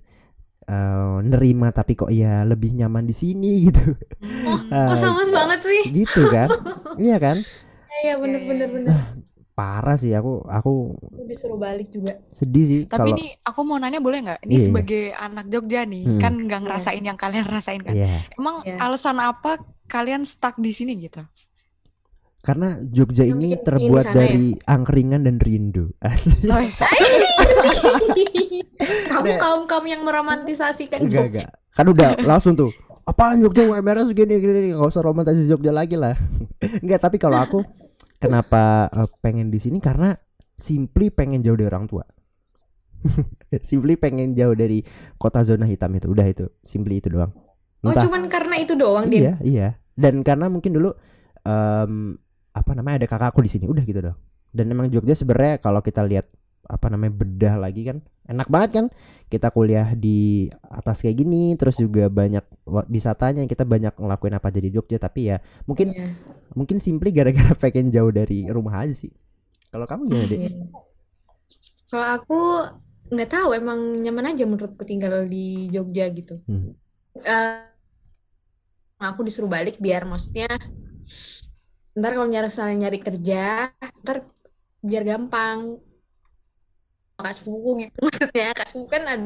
[0.66, 3.96] eh, nerima tapi kok ya lebih nyaman di sini gitu
[4.44, 5.82] Oh, Ah, kok sama banget sih?
[6.04, 6.52] gitu kan
[7.02, 7.40] iya kan
[8.04, 8.96] Iya bener Iya, bener iya, bener.
[9.54, 12.18] Parah sih aku aku disuruh balik juga.
[12.30, 14.40] sedih sih Tapi kalau ini aku mau nanya boleh nggak?
[14.44, 14.64] Ini iya.
[14.64, 16.18] sebagai anak Jogja nih, Hmm.
[16.18, 17.94] kan nggak ngerasain yang kalian rasain kan?
[17.94, 18.82] Iya, Emang Iya.
[18.82, 21.22] alasan apa kalian stuck di sini gitu?
[22.44, 24.14] karena Jogja Yang ini terbuat ya?
[24.14, 25.96] dari angkringan dan rindu.
[29.08, 29.40] Kamu Nek.
[29.40, 31.40] kaum kaum yang meromantisasikan Enggak, Jogja.
[31.40, 31.50] enggak.
[31.72, 32.72] Kan udah langsung tuh.
[33.04, 36.16] Apaan Jogja UMR segini gini Gak usah romantis Jogja lagi lah.
[36.84, 37.64] enggak, tapi kalau aku
[38.18, 40.14] kenapa eh, pengen di sini karena
[40.58, 42.06] simply pengen jauh dari orang tua.
[43.70, 44.80] simply pengen jauh dari
[45.20, 46.08] kota zona hitam itu.
[46.08, 47.36] Udah itu, simply itu doang.
[47.84, 48.08] Oh Entah.
[48.08, 49.28] cuman karena itu doang Din.
[49.28, 49.70] Iya, iya.
[49.92, 50.96] Dan karena mungkin dulu
[51.44, 52.16] em,
[52.56, 54.18] apa namanya ada kakakku di sini, udah gitu dong.
[54.56, 56.32] Dan emang Jogja sebenarnya kalau kita lihat
[56.70, 58.86] apa namanya bedah lagi kan enak banget kan
[59.28, 62.44] kita kuliah di atas kayak gini terus juga banyak
[62.88, 66.08] wisatanya kita banyak ngelakuin apa aja di Jogja tapi ya mungkin Iya.
[66.56, 69.12] mungkin simply gara-gara pengen jauh dari rumah aja sih
[69.74, 70.52] kalau kamu gimana deh Iya.
[71.94, 72.40] Kalau aku
[73.14, 76.42] nggak tahu emang nyaman aja menurutku tinggal di Jogja gitu.
[76.50, 76.74] Hmm.
[77.22, 77.70] Eh,
[78.98, 80.50] aku disuruh balik biar maksudnya
[81.94, 83.70] ntar kalau nyari nyari kerja
[84.02, 84.26] ntar
[84.82, 85.78] biar gampang
[87.16, 89.26] kak sepupu gitu maksudnya kak sepupu kan ada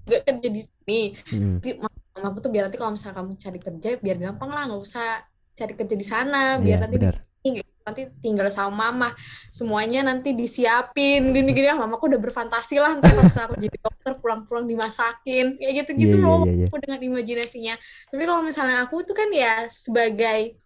[0.00, 1.00] juga kerja di sini.
[1.30, 1.60] Hmm.
[1.62, 4.62] tapi mama aku tuh biar nanti kalau misalnya kamu cari kerja biar gampang lah.
[4.66, 5.08] Nggak usah
[5.54, 7.20] cari kerja di sana biar Iya, nanti di benar.
[7.20, 7.70] sini gitu.
[7.80, 9.08] nanti tinggal sama mama.
[9.48, 11.30] Semuanya nanti disiapin.
[11.30, 12.98] Gini gini ah mamaku udah berfantasi lah.
[12.98, 15.46] Nanti pas aku jadi dokter pulang-pulang dimasakin.
[15.60, 16.66] Kayak gitu gitu Iya, iya, loh iya, iya.
[16.66, 17.74] aku dengan imajinasinya.
[18.10, 20.58] Tapi kalau misalnya aku tuh kan ya sebagai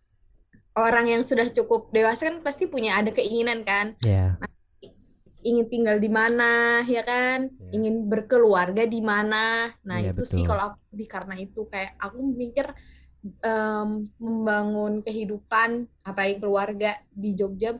[0.74, 3.92] orang yang sudah cukup dewasa kan pasti punya ada keinginan kan.
[4.00, 4.40] Ya
[5.44, 6.50] ingin tinggal di mana
[6.84, 7.70] ya kan Iya.
[7.72, 10.48] ingin berkeluarga di mana nah Iya, itu sih betul.
[10.48, 12.66] kalau aku di karena itu kayak aku mikir
[13.40, 13.88] em,
[14.18, 15.70] membangun kehidupan
[16.02, 17.76] apalagi keluarga di Jogja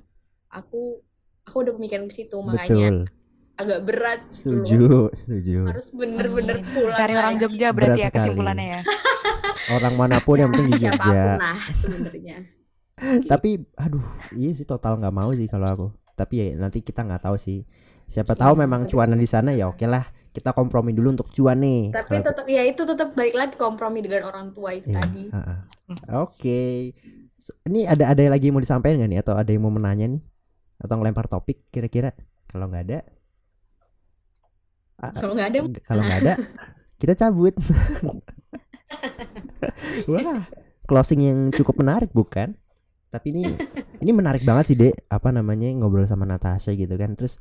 [0.48, 1.00] aku
[1.42, 2.98] aku udah pemikiran ke situ makanya betul
[3.54, 4.66] agak berat gitu loh.
[4.66, 4.82] setuju
[5.14, 7.34] setuju harus bener-bener pulang Cari orang.
[7.38, 8.16] Jogja berarti Berat ya sekali.
[8.18, 8.80] kesimpulannya ya.
[9.76, 12.36] orang mana pun yang penting di Jogja lah sebenarnya
[13.30, 14.02] tapi aduh
[14.32, 17.62] iya sih total nggak mau sih kalau aku tapi ya nanti kita nggak tahu sih.
[18.04, 20.04] Siapa tahu memang cuanan di sana ya oke lah.
[20.30, 21.90] Kita kompromi dulu untuk cuan nih.
[21.90, 25.22] Tapi Kalau- tetap ya itu tetap balik lagi kompromi dengan orang tua itu Iya, tadi.
[26.10, 26.62] oke.
[27.38, 29.18] So, ini ada ada lagi yang mau disampaikan nggak nih?
[29.22, 30.22] Atau ada yang mau menanya nih?
[30.78, 32.10] Atau ngelempar topik kira-kira?
[32.50, 32.98] Kalau nggak ada.
[34.96, 36.34] A- kalau nggak ada kalau nggak ada
[37.02, 37.54] kita cabut.
[40.10, 40.46] Wah
[40.84, 42.54] closing yang cukup menarik bukan
[43.14, 43.46] tapi ini
[44.02, 47.14] ini menarik banget sih dek apa namanya ngobrol sama Natasha gitu kan.
[47.14, 47.38] Terus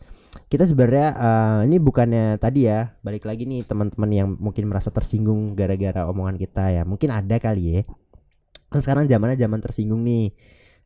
[0.48, 5.58] kita sebenarnya eh, ini bukannya tadi ya balik lagi nih teman-teman yang mungkin merasa tersinggung
[5.58, 6.84] gara-gara omongan kita ya.
[6.86, 7.82] Mungkin ada kali ya.
[8.70, 10.30] Kan sekarang zamannya zaman tersinggung nih.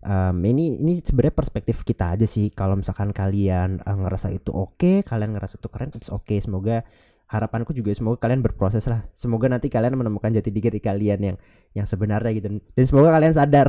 [0.08, 2.48] Em, ini ini sebenarnya perspektif kita aja sih.
[2.56, 6.88] Kalau misalkan kalian eh, ngerasa itu oke kalian ngerasa itu keren it's oke semoga
[7.28, 9.04] harapanku juga semoga kalian berproses lah.
[9.12, 11.38] Semoga nanti kalian menemukan jati diri kalian yang
[11.76, 12.48] yang sebenarnya gitu.
[12.72, 13.68] Dan semoga kalian sadar.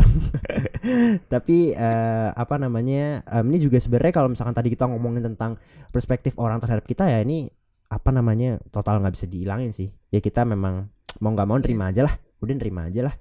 [1.32, 5.58] Tapi eh, apa namanya em, ini juga sebenarnya kalau misalkan tadi kita ngomongin tentang
[5.90, 7.50] perspektif orang terhadap kita ya ini
[7.90, 9.90] apa namanya total nggak bisa dihilangin sih.
[10.14, 10.86] Ya kita memang
[11.18, 12.14] mau nggak mau nerima aja lah.
[12.38, 13.14] Udah nerima aja lah.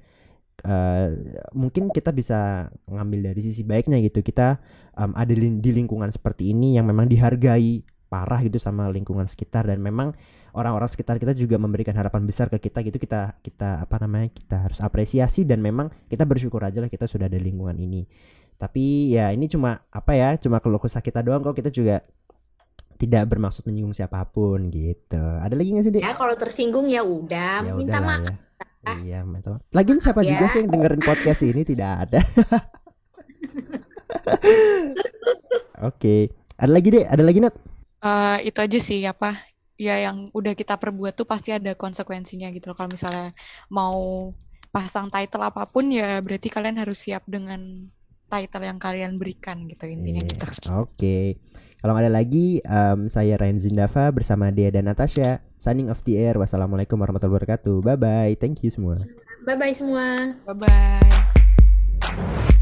[0.58, 1.08] Eh,
[1.58, 4.22] mungkin kita bisa ngambil dari sisi baiknya gitu.
[4.22, 4.62] Kita
[5.02, 9.78] em, ada di lingkungan seperti ini yang memang dihargai parah gitu sama lingkungan sekitar dan
[9.78, 10.12] memang
[10.52, 14.56] orang-orang sekitar kita juga memberikan harapan besar ke kita gitu kita kita apa namanya kita
[14.58, 18.08] harus apresiasi dan memang kita bersyukur aja lah kita sudah ada lingkungan ini
[18.56, 22.02] tapi ya ini cuma apa ya cuma keluh kesah kita doang kok kita juga
[22.98, 25.22] tidak bermaksud menyinggung siapa pun gitu.
[25.22, 26.02] Ada lagi nggak sih dek?
[26.02, 28.26] Ya kalau tersinggung ya udah Ya minta maaf.
[28.26, 28.34] ya.
[28.98, 29.62] Iya, minta maaf.
[29.70, 30.34] Lagian siapa Ya.
[30.34, 32.26] juga sih yang dengerin podcast ini tidak ada.
[35.86, 37.06] Oke, ada lagi dek?
[37.06, 37.54] Ada lagi Nat?
[38.04, 39.34] Eh, itu aja sih apa
[39.78, 42.78] ya yang udah kita perbuat tuh pasti ada konsekuensinya gitu loh.
[42.78, 43.34] Kalau misalnya
[43.70, 44.30] mau
[44.70, 47.90] pasang title apa pun ya berarti kalian harus siap dengan
[48.28, 50.46] title yang kalian berikan gitu intinya Iya, gitu.
[50.84, 51.20] Oke.
[51.78, 55.40] Kalau nggak ada lagi, em, saya Ryan Zindava bersama Dea dan Natasha.
[55.56, 56.36] Signing off the air.
[56.36, 57.86] Wassalamualaikum warahmatullahi wabarakatuh.
[57.86, 58.34] Bye bye.
[58.36, 58.98] Thank you semua.
[59.46, 60.36] Bye bye semua.
[60.44, 62.57] Bye bye.